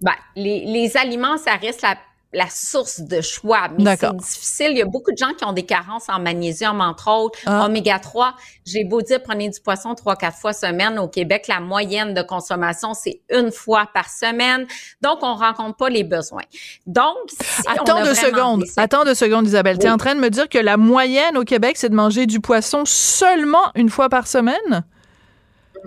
[0.00, 1.96] Ben, les, les aliments, ça reste la
[2.32, 3.68] la source de choix.
[3.78, 4.68] Mais c'est difficile.
[4.72, 7.38] Il y a beaucoup de gens qui ont des carences en magnésium, entre autres.
[7.46, 7.64] Ah.
[7.64, 8.34] Oméga 3,
[8.66, 10.98] j'ai beau dire, prenez du poisson trois, quatre fois semaine.
[10.98, 14.66] Au Québec, la moyenne de consommation, c'est une fois par semaine.
[15.00, 16.44] Donc, on rencontre pas les besoins.
[16.86, 18.64] Donc, si Attends deux secondes.
[18.76, 19.78] Attends deux secondes, Isabelle.
[19.78, 22.26] Tu es en train de me dire que la moyenne au Québec, c'est de manger
[22.26, 24.84] du poisson seulement une fois par semaine?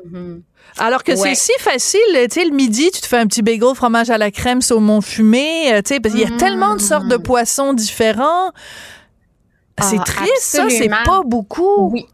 [0.06, 0.42] Mm-hmm.
[0.78, 3.76] Alors que c'est si facile, tu sais, le midi, tu te fais un petit bagel
[3.76, 6.82] fromage à la crème saumon fumé, euh, tu sais, parce qu'il y a tellement de
[6.82, 8.52] sortes de poissons différents.
[9.82, 11.92] C'est ah, triste, ça, c'est pas beaucoup.
[11.92, 12.06] Oui.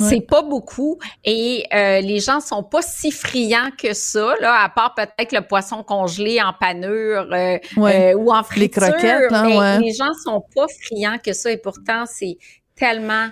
[0.00, 4.68] C'est pas beaucoup et euh, les gens sont pas si friands que ça, là, à
[4.68, 8.60] part peut-être le poisson congelé en panure euh, ou en friture.
[8.60, 12.38] Les croquettes, hein, mais les gens sont pas friands que ça et pourtant c'est
[12.76, 13.26] tellement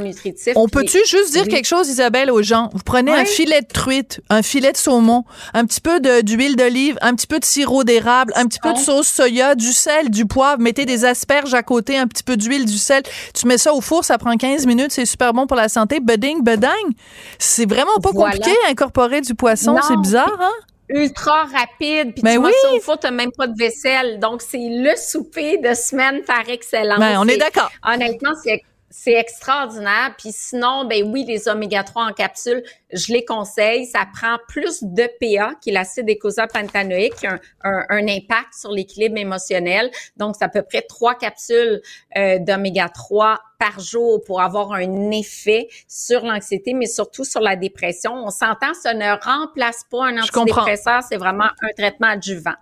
[0.00, 0.52] nutritif.
[0.56, 2.70] On peut-tu juste dire quelque chose, Isabelle, aux gens?
[2.72, 6.98] Vous prenez un filet de truite, un filet de saumon, un petit peu d'huile d'olive,
[7.00, 10.26] un petit peu de sirop d'érable, un petit peu de sauce soya, du sel, du
[10.26, 13.02] poivre, mettez des asperges à côté, un petit peu d'huile, du sel.
[13.34, 16.00] Tu mets ça au four, ça prend 15 minutes, c'est super bon pour la santé.
[16.00, 16.94] Budding, beding.
[17.38, 20.52] C'est vraiment pas compliqué à incorporer du poisson, c'est bizarre, hein?
[20.88, 22.52] ultra rapide, puis ben tu oui.
[22.62, 24.20] ça au four, t'as même pas de vaisselle.
[24.20, 27.00] Donc, c'est le souper de semaine par excellence.
[27.00, 27.70] Ben, on est d'accord.
[27.84, 28.62] Honnêtement, c'est
[28.98, 30.14] c'est extraordinaire.
[30.16, 33.84] Puis sinon, ben oui, les oméga 3 en capsule, je les conseille.
[33.84, 38.70] Ça prend plus de PA, qui est l'acide écosapantanoïque, qui a un, un, impact sur
[38.70, 39.90] l'équilibre émotionnel.
[40.16, 41.82] Donc, c'est à peu près trois capsules
[42.16, 47.54] euh, d'oméga 3 par jour pour avoir un effet sur l'anxiété, mais surtout sur la
[47.54, 48.14] dépression.
[48.14, 52.54] On s'entend, ça ne remplace pas un antidépresseur, c'est vraiment un traitement adjuvant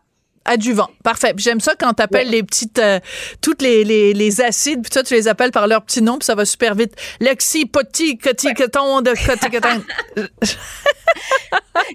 [0.45, 0.89] adjuvant.
[1.03, 1.35] Parfait.
[1.37, 3.01] J'aime ça quand tu appelles les petites, euh,
[3.41, 6.27] toutes les, les, les acides, puis toi, tu les appelles par leur petit nom, puis
[6.27, 6.95] ça va super vite.
[7.21, 9.83] Lexi, poti, coti, coton, de coti, coton.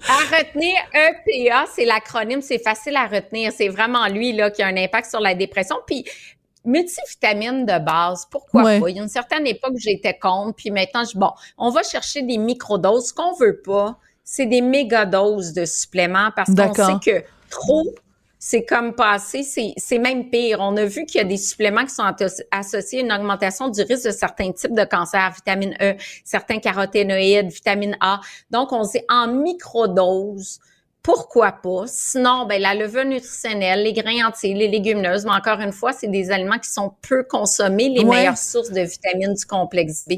[0.08, 3.52] à retenir, EPA, c'est l'acronyme, c'est facile à retenir.
[3.56, 5.76] C'est vraiment lui, là, qui a un impact sur la dépression.
[5.86, 6.04] Puis,
[6.64, 8.90] multivitamines de base, pourquoi pas?
[8.90, 12.22] Il y a une certaine époque, j'étais contre, puis maintenant, je, bon, on va chercher
[12.22, 13.08] des microdoses.
[13.08, 17.94] Ce qu'on veut pas, c'est des mégadoses de suppléments parce qu'on sait que trop
[18.42, 20.60] c'est comme passé, c'est même pire.
[20.60, 22.10] On a vu qu'il y a des suppléments qui sont
[22.50, 27.50] associés à une augmentation du risque de certains types de cancers, vitamine E, certains caroténoïdes,
[27.50, 28.20] vitamine A.
[28.50, 30.58] Donc, on sait en microdose.
[31.02, 31.84] Pourquoi pas?
[31.86, 36.08] Sinon, ben, la levure nutritionnelle, les grains entiers, les légumineuses, mais encore une fois, c'est
[36.08, 40.14] des aliments qui sont peu consommés, les meilleures sources de vitamines du complexe B.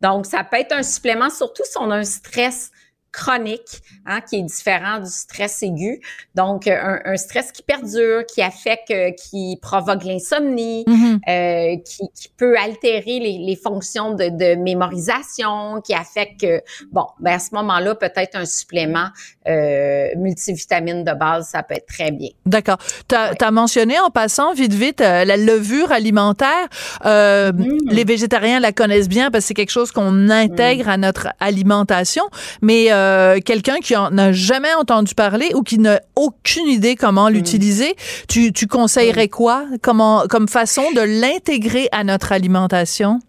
[0.00, 2.72] Donc, ça peut être un supplément, surtout si on a un stress
[3.16, 6.00] chronique, hein, qui est différent du stress aigu.
[6.34, 11.18] Donc, un, un stress qui perdure, qui affecte, qui provoque l'insomnie, mm-hmm.
[11.28, 16.60] euh, qui, qui, peut altérer les, les fonctions de, de, mémorisation, qui affecte que,
[16.92, 19.08] bon, ben à ce moment-là, peut-être un supplément
[19.48, 22.30] euh, multivitamine de base, ça peut être très bien.
[22.44, 22.78] D'accord.
[23.08, 26.68] Tu as, mentionné en passant, vite, vite, euh, la levure alimentaire.
[27.06, 27.78] Euh, mm.
[27.90, 32.24] Les végétariens la connaissent bien parce que c'est quelque chose qu'on intègre à notre alimentation,
[32.60, 37.30] mais euh, quelqu'un qui en a jamais entendu parler ou qui n'a aucune idée comment
[37.30, 37.32] mm.
[37.32, 37.96] l'utiliser,
[38.28, 39.64] tu, tu conseillerais quoi?
[39.82, 43.20] Comment, comme façon de l'intégrer à notre alimentation?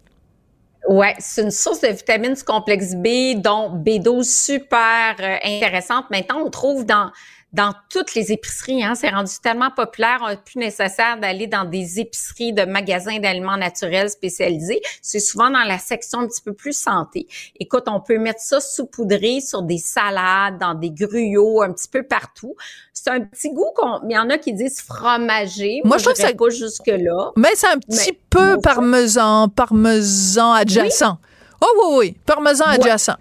[0.88, 6.06] Ouais, c'est une source de vitamines du complexe B, dont B12 super euh, intéressante.
[6.10, 7.10] Maintenant, on trouve dans
[7.58, 8.84] dans toutes les épiceries.
[8.84, 13.56] Hein, c'est rendu tellement populaire, on plus nécessaire d'aller dans des épiceries de magasins d'aliments
[13.56, 14.80] naturels spécialisés.
[15.02, 17.26] C'est souvent dans la section un petit peu plus santé.
[17.58, 22.04] Écoute, on peut mettre ça saupoudré sur des salades, dans des gruyots, un petit peu
[22.04, 22.54] partout.
[22.92, 25.80] C'est un petit goût qu'on, il y en a qui disent fromager.
[25.84, 27.32] Moi, je trouve que ça pas jusque là.
[27.36, 31.18] Mais c'est un petit peu parmesan, parmesan adjacent.
[31.60, 33.16] Oh oui, oui, parmesan adjacent.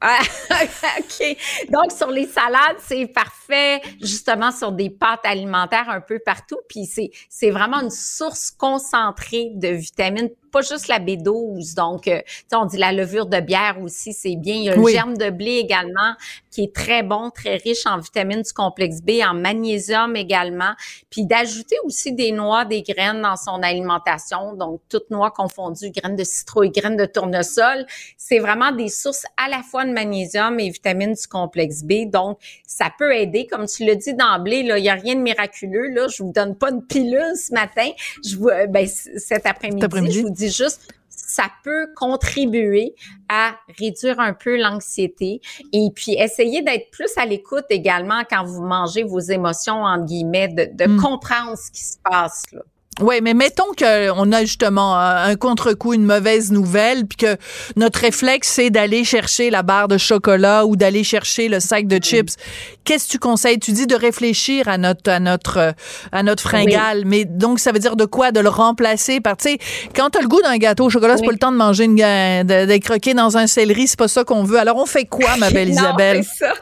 [0.00, 0.18] Ah,
[0.98, 1.36] OK.
[1.70, 6.58] Donc, sur les salades, c'est parfait, justement, sur des pâtes alimentaires un peu partout.
[6.68, 11.74] Puis, c'est, c'est vraiment une source concentrée de vitamines pas juste la B12.
[11.74, 12.22] Donc, euh,
[12.54, 14.54] on dit la levure de bière aussi, c'est bien.
[14.54, 16.14] Il y a le germe de blé également
[16.56, 20.72] qui est très bon, très riche en vitamines du complexe B, en magnésium également.
[21.10, 24.54] Puis d'ajouter aussi des noix, des graines dans son alimentation.
[24.54, 27.84] Donc, toutes noix confondues, graines de citrouille, graines de tournesol.
[28.16, 32.10] C'est vraiment des sources à la fois de magnésium et vitamines du complexe B.
[32.10, 33.46] Donc, ça peut aider.
[33.46, 35.88] Comme tu l'as dit d'emblée, là, il n'y a rien de miraculeux.
[35.90, 37.90] Là, je vous donne pas une pilule ce matin.
[38.24, 42.94] Je vous, euh, ben, cet après-midi, je vous dis juste ça peut contribuer
[43.28, 45.40] à réduire un peu l'anxiété
[45.72, 50.48] et puis essayer d'être plus à l'écoute également quand vous mangez vos émotions, entre guillemets,
[50.48, 51.00] de, de mm.
[51.00, 52.44] comprendre ce qui se passe.
[52.52, 52.62] Là.
[53.00, 57.36] Oui, mais mettons qu'on a justement un contre-coup, une mauvaise nouvelle, puis que
[57.76, 61.98] notre réflexe, c'est d'aller chercher la barre de chocolat ou d'aller chercher le sac de
[62.02, 62.36] chips.
[62.84, 63.58] Qu'est-ce que tu conseilles?
[63.58, 65.74] Tu dis de réfléchir à notre, à notre,
[66.10, 68.32] à notre fringale, mais donc ça veut dire de quoi?
[68.32, 69.58] De le remplacer par, tu sais,
[69.94, 71.96] quand t'as le goût d'un gâteau au chocolat, c'est pas le temps de manger une,
[71.96, 74.58] de, de croquer dans un céleri, c'est pas ça qu'on veut.
[74.58, 76.24] Alors on fait quoi, ma belle Isabelle?
[76.24, 76.54] ça.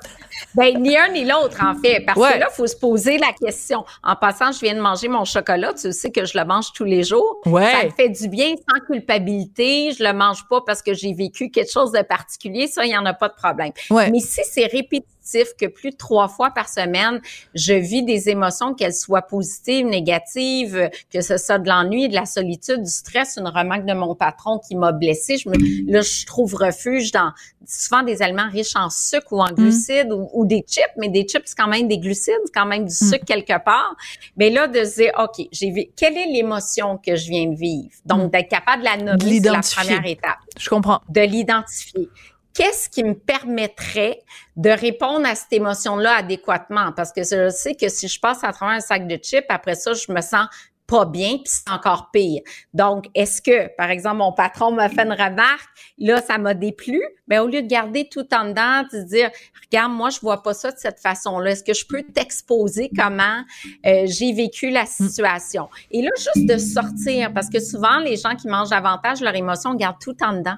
[0.55, 2.01] Ben, ni un ni l'autre, en fait.
[2.01, 3.85] Parce que là, il faut se poser la question.
[4.03, 5.73] En passant, je viens de manger mon chocolat.
[5.75, 7.40] Tu sais que je le mange tous les jours.
[7.47, 7.70] Ouais.
[7.70, 9.92] Ça me fait du bien sans culpabilité.
[9.99, 12.66] Je le mange pas parce que j'ai vécu quelque chose de particulier.
[12.66, 13.73] Ça, il n'y en a pas de problème.
[13.90, 14.11] Ouais.
[14.11, 15.13] Mais si c'est répétitif,
[15.58, 17.20] que plus de trois fois par semaine,
[17.54, 22.26] je vis des émotions, qu'elles soient positives, négatives, que ce soit de l'ennui, de la
[22.26, 25.38] solitude, du stress, une remarque de mon patron qui m'a blessé.
[25.38, 27.32] Je me, là, je trouve refuge dans
[27.66, 29.54] souvent des aliments riches en sucre ou en mm.
[29.54, 32.84] glucides ou, des chips, mais des chips, c'est quand même des glucides, c'est quand même
[32.84, 33.10] du mm.
[33.10, 33.96] sucre quelque part.
[34.37, 37.56] Mais là, de se dire, OK, j'ai vu, quelle est l'émotion que je viens de
[37.56, 37.90] vivre?
[38.04, 38.30] Donc, mm.
[38.30, 40.38] d'être capable de la nommer, c'est la première étape.
[40.58, 41.00] Je comprends.
[41.08, 42.08] De l'identifier
[42.55, 44.21] qu'est-ce qui me permettrait
[44.57, 46.93] de répondre à cette émotion-là adéquatement?
[46.93, 49.75] Parce que je sais que si je passe à travers un sac de chips, après
[49.75, 50.47] ça, je me sens
[50.87, 52.43] pas bien, puis c'est encore pire.
[52.75, 57.01] Donc, est-ce que, par exemple, mon patron m'a fait une remarque, là, ça m'a déplu,
[57.27, 59.31] mais ben, au lieu de garder tout en dedans, de dire,
[59.64, 61.53] regarde, moi, je vois pas ça de cette façon-là.
[61.53, 63.43] Est-ce que je peux t'exposer comment
[63.87, 65.71] euh, j'ai vécu la situation?
[65.90, 69.75] Et là, juste de sortir, parce que souvent, les gens qui mangent davantage leur émotion
[69.75, 70.57] gardent tout en dedans.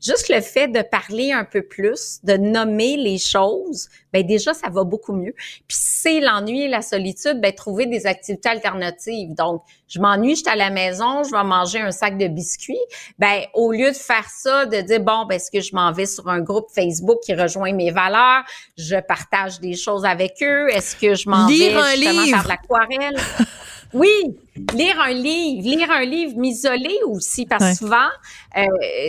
[0.00, 4.70] Juste le fait de parler un peu plus, de nommer les choses, ben déjà ça
[4.70, 5.34] va beaucoup mieux.
[5.68, 9.34] Puis c'est l'ennui et la solitude, ben trouver des activités alternatives.
[9.34, 12.78] Donc je m'ennuie, je suis à la maison, je vais manger un sac de biscuits.
[13.18, 16.06] Ben au lieu de faire ça, de dire bon ben est-ce que je m'en vais
[16.06, 18.44] sur un groupe Facebook qui rejoint mes valeurs,
[18.78, 23.16] je partage des choses avec eux, est-ce que je m'en vais justement faire de l'aquarelle?
[23.92, 24.36] Oui,
[24.74, 28.08] lire un livre, lire un livre, m'isoler aussi, parce que souvent,
[28.56, 28.62] euh,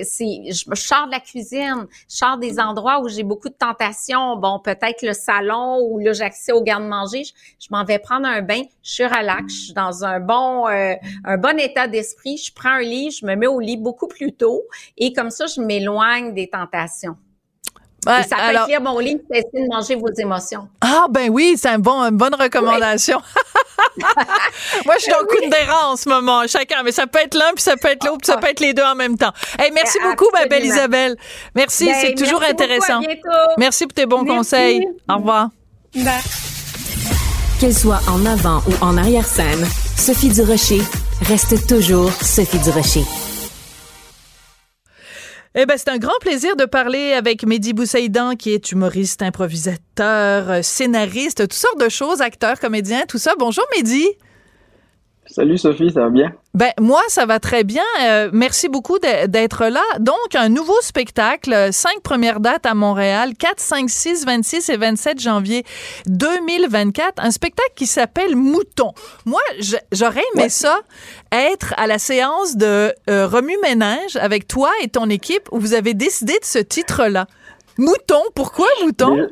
[0.04, 3.54] c'est, je, je sors de la cuisine, je sors des endroits où j'ai beaucoup de
[3.54, 4.38] tentations.
[4.38, 7.24] Bon, peut-être le salon où là j'ai accès au garde-manger.
[7.60, 10.96] Je, m'en vais prendre un bain, je suis relax, je suis dans un bon, euh,
[11.26, 12.38] un bon état d'esprit.
[12.38, 14.64] Je prends un livre, je me mets au lit beaucoup plus tôt,
[14.98, 17.16] et comme ça, je m'éloigne des tentations.
[18.08, 20.68] Ouais, ça peut alors, écrire mon livre, c'est essayer de manger vos émotions.
[20.82, 23.22] Ah ben oui, c'est un bon, une bonne recommandation.
[24.86, 26.84] Moi, je suis dans le coup de en ce moment, chacun.
[26.84, 28.74] Mais ça peut être l'un, puis ça peut être l'autre, puis ça peut être les
[28.74, 29.32] deux en même temps.
[29.60, 31.16] Hey, merci beaucoup, ma belle Isabelle.
[31.56, 33.02] Merci, ben, c'est toujours intéressant.
[33.58, 34.88] merci pour tes bons conseils.
[35.10, 35.50] Au revoir.
[37.60, 39.68] Qu'elle soit en avant ou en arrière-scène,
[40.02, 40.82] Sophie Durocher
[41.28, 43.04] reste toujours Sophie Durocher.
[45.54, 50.66] Eh ben, c'est un grand plaisir de parler avec Mehdi Boussaïdan, qui est humoriste, improvisateur,
[50.66, 53.36] scénariste, toutes sortes de choses, acteur, comédien, tout ça.
[53.38, 54.08] Bonjour Mehdi.
[55.34, 56.34] Salut Sophie, ça va bien?
[56.54, 57.84] Ben moi, ça va très bien.
[58.04, 59.84] Euh, merci beaucoup d'être là.
[60.00, 65.22] Donc, un nouveau spectacle, cinq premières dates à Montréal, 4, 5, 6, 26 et 27
[65.22, 65.64] janvier
[66.08, 67.24] 2024.
[67.24, 68.92] Un spectacle qui s'appelle Mouton.
[69.26, 69.40] Moi,
[69.94, 70.82] j'aurais aimé ça,
[71.32, 75.94] être à la séance de euh, Remue-Ménage avec toi et ton équipe où vous avez
[75.94, 77.28] décidé de ce titre-là.
[77.78, 79.30] Mouton, pourquoi Mouton?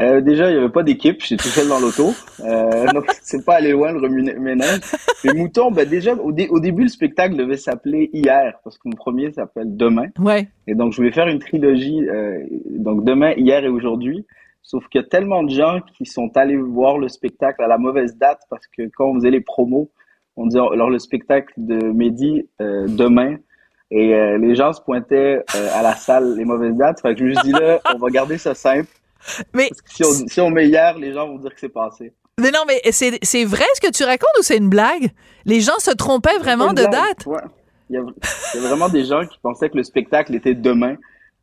[0.00, 2.12] Euh, déjà, il n'y avait pas d'équipe, j'étais tout seul dans l'auto.
[2.40, 4.80] Euh, donc, c'est pas aller loin le remue-ménage.
[5.24, 8.96] Mais Mouton, ben déjà, au, au, début, le spectacle devait s'appeler Hier, parce que mon
[8.96, 10.08] premier s'appelle Demain.
[10.18, 10.48] Ouais.
[10.66, 14.26] Et donc, je voulais faire une trilogie, euh, donc Demain, Hier et Aujourd'hui.
[14.62, 17.78] Sauf qu'il y a tellement de gens qui sont allés voir le spectacle à la
[17.78, 19.90] mauvaise date, parce que quand on faisait les promos,
[20.36, 23.36] on disait alors le spectacle de Mehdi euh, demain,
[23.90, 27.00] et euh, les gens se pointaient euh, à la salle les mauvaises dates.
[27.00, 28.88] Fait que je me suis dit là, on va garder ça simple.
[29.54, 32.12] Mais si on, met hier, les gens vont dire que c'est passé.
[32.38, 35.10] Mais non, mais c'est vrai ce que tu racontes ou c'est une blague?
[35.44, 37.26] Les gens se trompaient vraiment de date?
[37.90, 40.96] Il, y a, vraiment des gens qui pensaient que le spectacle était demain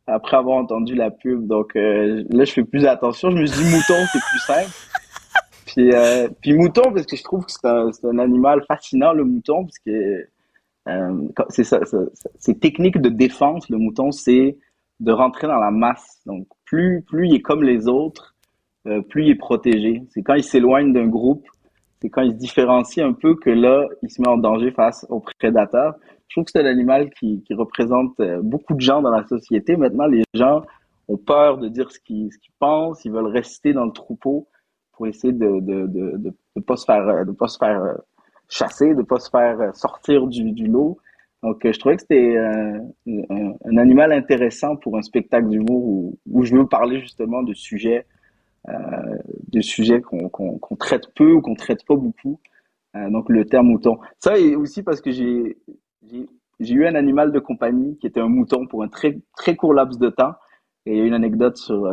[0.06, 1.46] après avoir entendu la pub.
[1.46, 3.30] Donc euh, là, je fais plus attention.
[3.30, 4.70] Je me suis dit mouton, c'est plus simple.
[5.66, 9.24] Puis, euh, puis mouton, parce que je trouve que c'est un, un, animal fascinant, le
[9.24, 10.26] mouton, parce que
[10.88, 11.80] euh, c'est ça,
[12.38, 14.58] c'est technique de défense, le mouton, c'est
[15.00, 16.20] de rentrer dans la masse.
[16.26, 18.34] Donc, plus, il est comme les autres,
[18.86, 20.02] euh, plus il est protégé.
[20.10, 21.46] C'est quand il s'éloigne d'un groupe,
[22.00, 25.06] c'est quand il se différencie un peu que là, il se met en danger face
[25.10, 25.94] aux prédateurs.
[26.28, 29.76] Je trouve que c'est un animal qui, représente euh, beaucoup de gens dans la société.
[29.76, 30.62] Maintenant, les gens
[31.08, 34.48] ont peur de dire ce qu'ils pensent, ils veulent rester dans le troupeau
[34.92, 37.04] pour essayer de de pas se faire
[37.58, 37.94] faire euh,
[38.48, 40.98] chasser, de pas se faire sortir du lot.
[41.42, 42.78] Donc, euh, je trouvais que c'était euh,
[43.08, 48.06] un, animal intéressant pour un spectacle d'humour où, je veux parler justement de sujets,
[48.68, 48.72] euh,
[49.48, 52.38] de sujets qu'on traite peu ou qu'on traite pas beaucoup.
[52.94, 53.98] Donc, le terme mouton.
[54.18, 55.56] Ça, et aussi parce que j'ai
[56.60, 59.72] j'ai eu un animal de compagnie qui était un mouton pour un très très court
[59.72, 60.34] laps de temps.
[60.84, 61.88] Et il y a une anecdote sur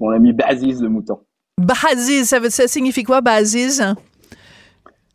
[0.00, 1.20] mon ami Baziz le mouton.
[1.56, 3.80] Baziz, ça, veut, ça signifie quoi, Baziz?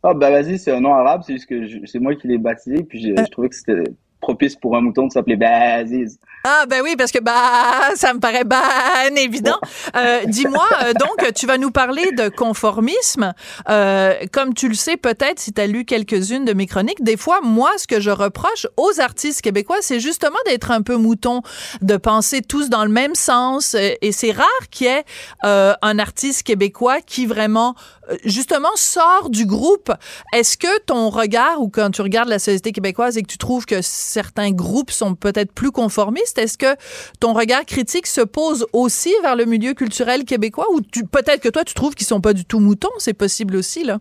[0.07, 2.83] Ah, bah vas-y, c'est un nom arabe, c'est juste que c'est moi qui l'ai baptisé,
[2.83, 3.83] puis je, je trouvais que c'était
[4.25, 6.17] propice pour un mouton de s'appeler Baziz.
[6.47, 9.59] Ah ben oui, parce que bah ça me paraît ben évident.
[9.95, 13.33] Euh, Dis-moi, euh, donc, tu vas nous parler de conformisme.
[13.69, 17.17] Euh, comme tu le sais peut-être si tu as lu quelques-unes de mes chroniques, des
[17.17, 21.41] fois, moi, ce que je reproche aux artistes québécois, c'est justement d'être un peu mouton,
[21.81, 23.75] de penser tous dans le même sens.
[23.75, 25.03] Et c'est rare qu'il y ait
[25.45, 27.75] euh, un artiste québécois qui vraiment,
[28.23, 29.91] justement, sort du groupe.
[30.33, 33.65] Est-ce que ton regard, ou quand tu regardes la société québécoise et que tu trouves
[33.65, 33.81] que
[34.15, 36.71] certains groupes sont peut-être plus conformistes, est-ce que
[37.19, 40.79] ton regard critique se pose aussi vers le milieu culturel québécois ou
[41.17, 43.99] peut-être que toi tu trouves qu'ils sont pas du tout moutons, c'est possible aussi là?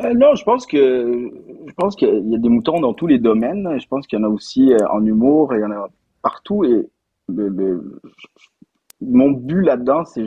[0.00, 1.30] Euh, non, je pense que
[1.68, 3.78] je pense qu'il y a des moutons dans tous les domaines.
[3.78, 5.88] Je pense qu'il y en a aussi euh, en humour, il y en a
[6.20, 6.64] partout.
[6.64, 6.88] Et
[7.28, 8.00] le,
[9.00, 10.26] mon but là-dedans, c'est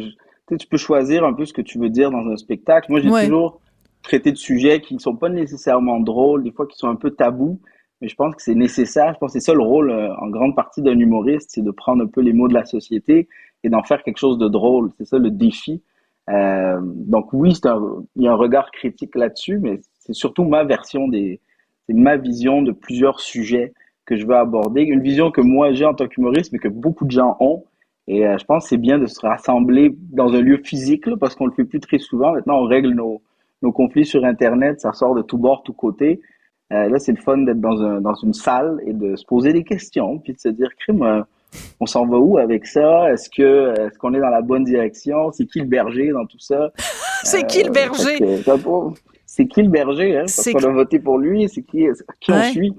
[0.57, 2.89] tu peux choisir un peu ce que tu veux dire dans un spectacle.
[2.89, 3.59] Moi, j'ai toujours
[4.03, 7.11] traité de sujets qui ne sont pas nécessairement drôles, des fois qui sont un peu
[7.11, 7.59] tabous,
[8.01, 9.13] mais je pense que c'est nécessaire.
[9.13, 11.71] Je pense que c'est ça le rôle euh, en grande partie d'un humoriste, c'est de
[11.71, 13.27] prendre un peu les mots de la société
[13.63, 14.91] et d'en faire quelque chose de drôle.
[14.97, 15.81] C'est ça le défi.
[16.29, 20.63] Euh, donc oui, un, il y a un regard critique là-dessus, mais c'est surtout ma
[20.63, 21.39] version des,
[21.87, 23.73] c'est ma vision de plusieurs sujets
[24.05, 27.05] que je veux aborder, une vision que moi j'ai en tant qu'humoriste, mais que beaucoup
[27.05, 27.65] de gens ont.
[28.07, 31.15] Et euh, je pense que c'est bien de se rassembler dans un lieu physique, là,
[31.19, 32.31] parce qu'on le fait plus très souvent.
[32.33, 33.21] Maintenant, on règle nos,
[33.61, 36.21] nos conflits sur Internet, ça sort de tous bords, tous côtés.
[36.73, 39.53] Euh, là, c'est le fun d'être dans, un, dans une salle et de se poser
[39.53, 41.21] des questions, puis de se dire, crime, euh,
[41.79, 43.11] on s'en va où avec ça?
[43.11, 45.31] Est-ce que est-ce qu'on est dans la bonne direction?
[45.31, 46.71] C'est qui le berger dans tout ça?
[47.23, 48.17] c'est qui le berger?
[49.25, 50.21] C'est qui le berger, hein?
[50.21, 51.87] Parce qu'on a voté pour lui, c'est qui,
[52.19, 52.73] qui on suit?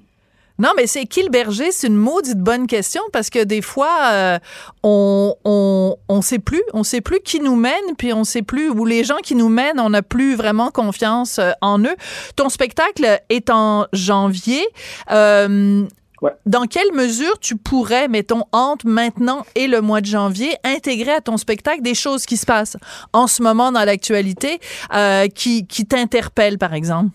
[0.58, 1.70] Non, mais c'est qui le berger?
[1.70, 4.38] C'est une maudite bonne question parce que des fois, euh,
[4.82, 8.68] on, on, on sait plus, on sait plus qui nous mène, puis on sait plus,
[8.68, 11.96] ou les gens qui nous mènent, on n'a plus vraiment confiance euh, en eux.
[12.34, 14.66] Ton spectacle est en janvier.
[15.12, 15.84] Euh,
[16.46, 21.20] Dans quelle mesure tu pourrais, mettons, entre maintenant et le mois de janvier, intégrer à
[21.20, 22.76] ton spectacle des choses qui se passent
[23.12, 24.58] en ce moment dans l'actualité
[24.92, 27.10] euh, qui, qui t'interpellent, par exemple?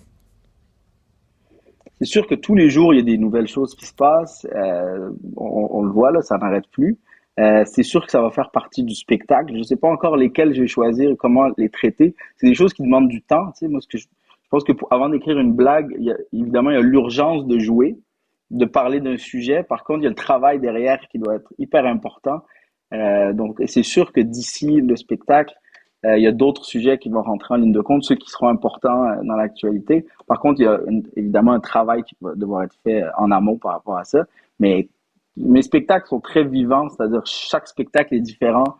[2.03, 4.45] C'est sûr que tous les jours, il y a des nouvelles choses qui se passent.
[4.53, 6.97] Euh, on, on, le voit, là, ça n'arrête plus.
[7.39, 9.53] Euh, c'est sûr que ça va faire partie du spectacle.
[9.53, 12.13] Je ne sais pas encore lesquels je vais choisir, comment les traiter.
[12.35, 13.51] C'est des choses qui demandent du temps.
[13.53, 16.03] Tu sais, moi, ce que je, je pense que pour, avant d'écrire une blague, il
[16.03, 17.95] y a, évidemment, il y a l'urgence de jouer.
[18.51, 19.63] de parler d'un sujet.
[19.63, 22.43] Par contre, il y a le travail derrière qui doit être hyper important.
[22.93, 25.55] Euh, donc, c'est sûr que d'ici le spectacle,
[26.05, 28.49] il y a d'autres sujets qui vont rentrer en ligne de compte, ceux qui seront
[28.49, 30.05] importants euh, dans l'actualité.
[30.27, 30.79] Par contre, il y a
[31.15, 34.25] évidemment un travail qui va devoir être fait en amont par rapport à ça.
[34.59, 34.89] Mais
[35.37, 38.77] mes spectacles sont très vivants, c'est-à-dire chaque spectacle est différent.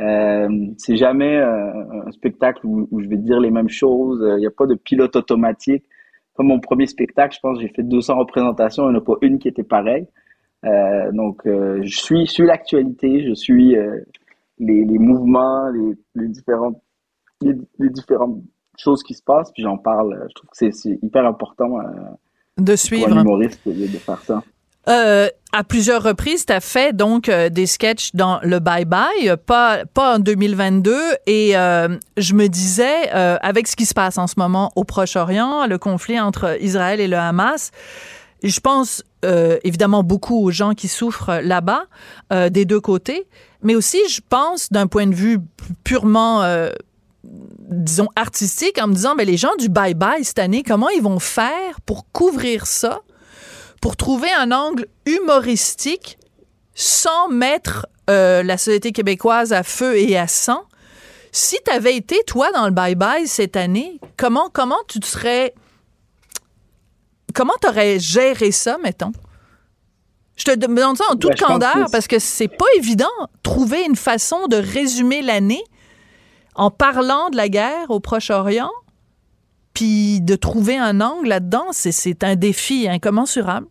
[0.00, 4.22] Euh, c'est jamais euh, un spectacle où, je vais dire les mêmes choses.
[4.36, 5.84] Il n'y a pas de pilote automatique.
[6.34, 9.16] Comme mon premier spectacle, je pense j'ai fait 200 représentations, il n'y en a pas
[9.22, 10.06] une qui était pareille.
[10.64, 13.74] Euh, donc, je suis, je suis l'actualité, je suis
[14.58, 16.80] les, les, mouvements, les, les différentes,
[17.40, 18.42] les, les, différentes
[18.76, 20.26] choses qui se passent, puis j'en parle.
[20.28, 21.78] Je trouve que c'est hyper important
[22.56, 23.08] de suivre.
[23.08, 24.42] Pour un humoriste de faire ça.
[24.88, 29.36] Euh, à plusieurs reprises, tu as fait donc euh, des sketchs dans le Bye Bye,
[29.44, 30.94] pas, pas en 2022.
[31.26, 34.84] Et euh, je me disais, euh, avec ce qui se passe en ce moment au
[34.84, 37.70] Proche-Orient, le conflit entre Israël et le Hamas,
[38.42, 41.84] je pense euh, évidemment beaucoup aux gens qui souffrent là-bas,
[42.50, 43.26] des deux côtés,
[43.62, 45.38] mais aussi je pense d'un point de vue
[45.84, 46.44] purement
[47.24, 51.02] disons artistique en me disant mais les gens du bye bye cette année comment ils
[51.02, 53.00] vont faire pour couvrir ça
[53.80, 56.18] pour trouver un angle humoristique
[56.74, 60.64] sans mettre euh, la société québécoise à feu et à sang?
[61.32, 65.54] Si tu avais été, toi, dans le bye-bye cette année, comment, comment tu te serais...
[67.34, 69.12] Comment tu aurais géré ça, mettons?
[70.38, 73.06] Je te demande ça en toute ben, candeur parce que c'est pas évident
[73.42, 75.62] trouver une façon de résumer l'année
[76.54, 78.70] en parlant de la guerre au Proche-Orient
[79.74, 83.66] puis de trouver un angle là-dedans, c'est un défi incommensurable.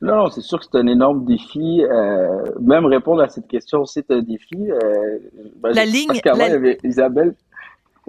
[0.00, 1.82] Non, c'est sûr que c'est un énorme défi.
[1.82, 4.70] Euh, même répondre à cette question, c'est un défi.
[4.70, 5.18] Euh,
[5.62, 6.06] ben, la ligne.
[6.06, 7.34] Parce qu'avant, il y avait Isabelle.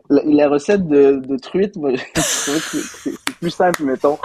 [0.09, 4.17] La, recette de, de truite, moi, je trouvais que c'est plus simple, mettons,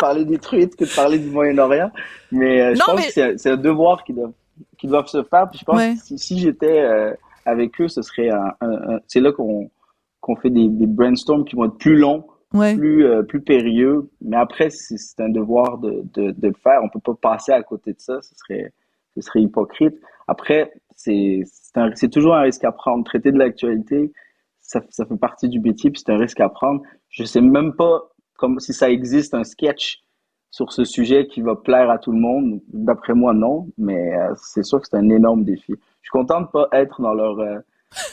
[0.00, 1.90] parler des truites que de parler du Moyen-Orient.
[2.32, 4.30] Mais euh, je pense que c'est un devoir qui doit,
[4.78, 5.48] qui doivent se faire.
[5.50, 7.12] Puis je pense que si, si j'étais euh,
[7.44, 9.70] avec eux, ce serait un, un c'est là qu'on
[10.20, 14.10] qu'on fait des, des, brainstorms qui vont être plus longs, plus euh, plus périlleux.
[14.20, 16.80] Mais après, c'est un devoir de, de, de, le faire.
[16.82, 18.20] On peut pas passer à côté de ça.
[18.22, 18.72] Ce serait
[19.14, 19.94] ce serait hypocrite.
[20.26, 21.42] Après, c'est
[21.94, 23.04] c'est toujours un risque à prendre.
[23.04, 24.12] Traiter de l'actualité,
[24.60, 26.82] ça, ça fait partie du métier, puis c'est un risque à prendre.
[27.08, 30.00] Je sais même pas comme si ça existe un sketch
[30.50, 32.60] sur ce sujet qui va plaire à tout le monde.
[32.72, 33.68] D'après moi, non.
[33.76, 35.74] Mais euh, c'est sûr que c'est un énorme défi.
[36.00, 37.58] Je suis content de pas être dans leur euh,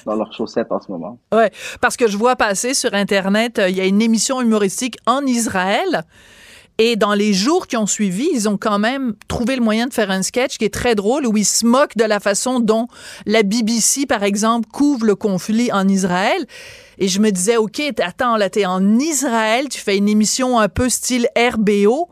[0.06, 1.20] dans leurs chaussettes en ce moment.
[1.34, 4.98] Ouais, parce que je vois passer sur Internet, euh, il y a une émission humoristique
[5.06, 6.04] en Israël.
[6.78, 9.94] Et dans les jours qui ont suivi, ils ont quand même trouvé le moyen de
[9.94, 12.88] faire un sketch qui est très drôle où ils se moquent de la façon dont
[13.26, 16.46] la BBC, par exemple, couvre le conflit en Israël.
[16.98, 20.70] Et je me disais, OK, attends, là, t'es en Israël, tu fais une émission un
[20.70, 22.10] peu style RBO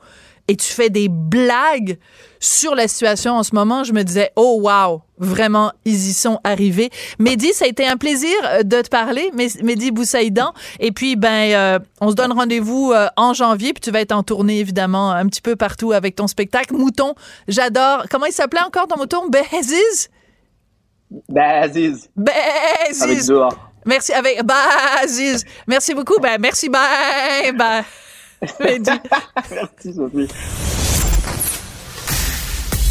[0.47, 1.97] et tu fais des blagues
[2.39, 6.41] sur la situation en ce moment, je me disais, oh wow, vraiment, ils y sont
[6.43, 6.89] arrivés.
[7.17, 10.53] Mehdi, ça a été un plaisir euh, de te parler, Mehdi Boussaïdan.
[10.81, 14.11] Et puis, ben, euh, on se donne rendez-vous euh, en janvier, puis tu vas être
[14.11, 16.75] en tournée, évidemment, un petit peu partout avec ton spectacle.
[16.75, 17.15] Mouton,
[17.47, 18.03] j'adore.
[18.11, 19.29] Comment il s'appelait encore ton mouton?
[19.29, 20.09] Beziz?
[21.29, 22.09] Beziz.
[22.17, 23.01] Beziz.
[23.01, 23.53] Avec
[23.85, 25.43] Merci, avec Baziz.
[25.67, 26.19] Merci beaucoup.
[26.19, 27.51] Ben, merci, bye.
[27.53, 27.83] Bye.
[28.59, 30.27] merci, Sophie.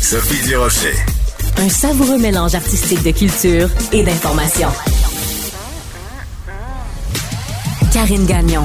[0.01, 0.95] Sophie Durocher.
[1.59, 4.69] Un savoureux mélange artistique de culture et d'information.
[7.93, 8.65] Karine Gagnon.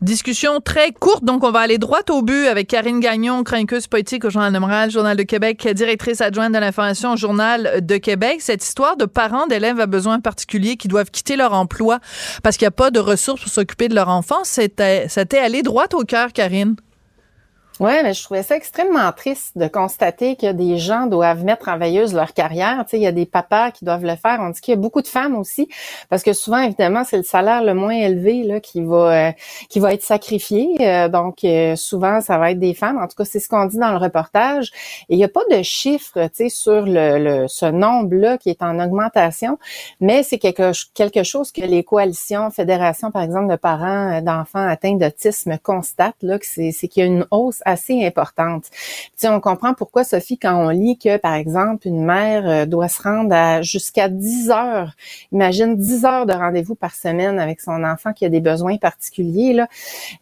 [0.00, 4.24] Discussion très courte, donc on va aller droit au but avec Karine Gagnon, chroniqueuse politique
[4.24, 8.36] au Journal de Journal de Québec, directrice adjointe de l'information au Journal de Québec.
[8.40, 11.98] Cette histoire de parents d'élèves à besoins particuliers qui doivent quitter leur emploi
[12.44, 15.86] parce qu'il n'y a pas de ressources pour s'occuper de leur enfant, c'était, allé droit
[15.92, 16.76] au cœur, Karine.
[17.80, 21.78] Oui, mais je trouvais ça extrêmement triste de constater que des gens doivent mettre en
[21.78, 22.84] veilleuse leur carrière.
[22.84, 24.38] Tu sais, il y a des papas qui doivent le faire.
[24.40, 25.68] On dit qu'il y a beaucoup de femmes aussi,
[26.10, 29.32] parce que souvent, évidemment, c'est le salaire le moins élevé là, qui va euh,
[29.68, 30.74] qui va être sacrifié.
[30.80, 32.98] Euh, donc, euh, souvent, ça va être des femmes.
[32.98, 34.72] En tout cas, c'est ce qu'on dit dans le reportage.
[35.08, 38.50] Et il n'y a pas de chiffre, tu sais, sur le, le ce nombre-là qui
[38.50, 39.56] est en augmentation,
[40.00, 44.96] mais c'est quelque, quelque chose que les coalitions, fédérations, par exemple, de parents d'enfants atteints
[44.96, 48.64] d'autisme constatent, là, que c'est qu'il y a une hausse assez importante.
[49.18, 52.88] Tu on comprend pourquoi, Sophie, quand on lit que, par exemple, une mère euh, doit
[52.88, 54.92] se rendre à jusqu'à 10 heures,
[55.32, 59.52] imagine 10 heures de rendez-vous par semaine avec son enfant qui a des besoins particuliers,
[59.52, 59.68] là,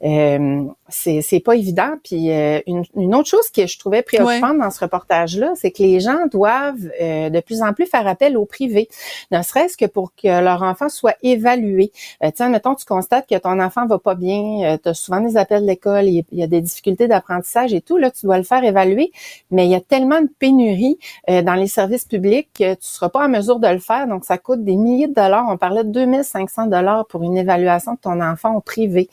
[0.05, 1.97] euh, c'est, c'est pas évident.
[2.03, 5.82] Puis euh, une, une, autre chose que je trouvais préoccupante dans ce reportage-là, c'est que
[5.82, 8.88] les gens doivent euh, de plus en plus faire appel au privé,
[9.30, 11.92] ne serait-ce que pour que leur enfant soit évalué.
[12.22, 15.20] Euh, tiens, mettons, tu constates que ton enfant va pas bien, euh, tu as souvent
[15.20, 17.36] des appels de l'école, il y a des difficultés d'apprentissage
[17.72, 19.12] et tout, là, tu dois le faire évaluer,
[19.51, 23.24] mais il y a tellement de pénurie dans les services publics que tu seras pas
[23.24, 25.47] en mesure de le faire, donc ça coûte des milliers de dollars.
[25.49, 29.09] On parlait de 2500 dollars pour une évaluation de ton enfant au privé.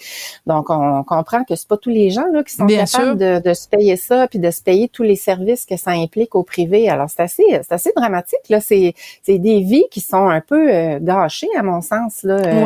[0.46, 3.54] Donc, on comprend que c'est pas tous les gens là, qui sont capables de, de,
[3.54, 6.90] se payer ça, puis de se payer tous les services que ça implique au privé.
[6.90, 8.50] Alors, c'est assez, c'est assez dramatique.
[8.50, 12.36] Là, c'est, c'est des vies qui sont un peu euh, gâchées, à mon sens, là,
[12.36, 12.66] euh,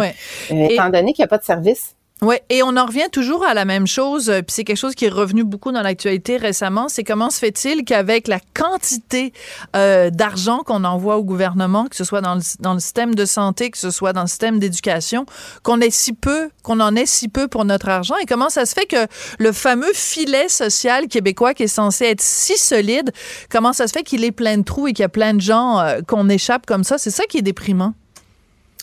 [0.51, 1.96] euh, étant donné qu'il n'y a pas de service.
[2.23, 4.95] Oui, et on en revient toujours à la même chose, euh, puis c'est quelque chose
[4.95, 9.33] qui est revenu beaucoup dans l'actualité récemment, c'est comment se fait-il qu'avec la quantité
[9.75, 13.23] euh, d'argent qu'on envoie au gouvernement, que ce soit dans le, dans le système de
[13.25, 15.27] santé, que ce soit dans le système d'éducation,
[15.61, 18.65] qu'on ait si peu, qu'on en ait si peu pour notre argent, et comment ça
[18.65, 19.05] se fait que
[19.37, 23.11] le fameux filet social québécois qui est censé être si solide,
[23.51, 25.41] comment ça se fait qu'il est plein de trous et qu'il y a plein de
[25.41, 27.93] gens euh, qu'on échappe comme ça, c'est ça qui est déprimant.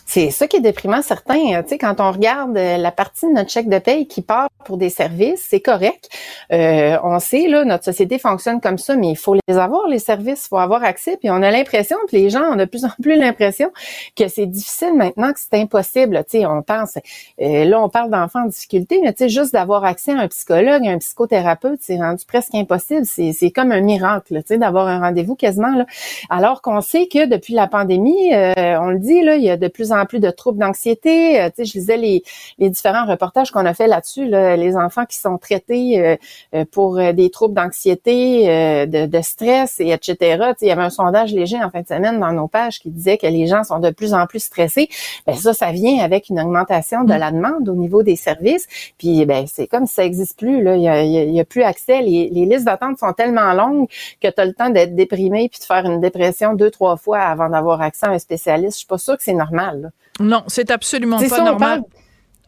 [0.07, 1.63] C'est ça qui est déprimant, certain.
[1.63, 4.49] Tu sais, quand on regarde euh, la partie de notre chèque de paye qui part
[4.67, 6.11] pour des services, c'est correct.
[6.53, 9.99] Euh, on sait, là, notre société fonctionne comme ça, mais il faut les avoir, les
[9.99, 11.17] services, il faut avoir accès.
[11.17, 13.73] Puis on a l'impression, puis les gens ont de plus en plus l'impression
[14.15, 16.23] que c'est difficile maintenant, que c'est impossible.
[16.29, 16.99] Tu sais, on pense,
[17.41, 20.29] euh, là, on parle d'enfants en difficulté, mais tu sais, juste d'avoir accès à un
[20.29, 23.07] psychologue, un psychothérapeute, c'est rendu presque impossible.
[23.07, 25.75] C'est comme un miracle, tu sais, d'avoir un rendez-vous quasiment.
[25.75, 25.87] Là.
[26.29, 29.69] Alors qu'on sait que depuis la pandémie, on le dit, là, il y a de
[29.69, 31.41] plus en plus de troubles d'anxiété.
[31.41, 32.23] Euh, tu sais, je lisais les,
[32.59, 36.17] les différents reportages qu'on a fait là-dessus, les enfants qui sont traités euh,
[36.55, 38.47] euh, pour des troubles d'anxiété,
[38.87, 40.17] de, de, stress et etc.
[40.19, 42.81] Tu sais, il y avait un sondage léger en fin de semaine dans nos pages
[42.81, 44.89] qui disait que les gens sont de plus en plus stressés.
[45.27, 48.67] Ben ça, ça vient avec une augmentation de la demande au niveau des services.
[48.99, 50.77] Puis ben c'est comme si ça existe plus là.
[50.77, 52.03] Il y a, a plus accès.
[52.03, 53.89] Les, les listes d'attente sont tellement longues
[54.21, 57.21] que tu as le temps d'être déprimé puis de faire une dépression deux trois fois
[57.21, 58.73] avant d'avoir accès à un spécialiste.
[58.73, 59.84] Je suis pas sûre que c'est normal.
[59.85, 59.91] Là.
[60.21, 61.83] Non, c'est absolument pas normal.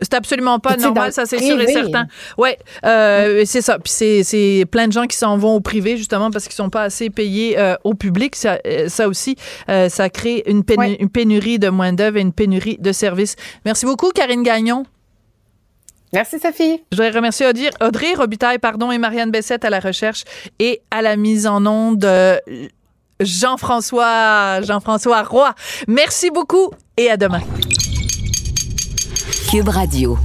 [0.01, 2.07] C'est absolument pas normal, ça c'est sûr et certain.
[2.37, 3.79] Ouais, euh, c'est ça.
[3.79, 3.93] Puis
[4.25, 7.09] c'est plein de gens qui s'en vont au privé justement parce qu'ils sont pas assez
[7.09, 8.37] payés euh, au public.
[8.37, 9.37] Ça, euh, ça aussi,
[9.71, 13.37] euh, ça crée une, pénurie, une pénurie de main d'œuvre et une pénurie de services.
[13.65, 14.85] Merci beaucoup, Karine Gagnon.
[16.13, 16.83] Merci, Sophie.
[16.93, 20.25] Je voudrais remercier Audrey, Audrey Robitaille pardon, et Marianne Bessette à la recherche
[20.59, 22.07] et à la mise en onde.
[23.21, 25.55] Jean-François, Jean-François Roy.
[25.89, 27.41] Merci beaucoup et à demain.
[29.51, 30.19] Cube Radio.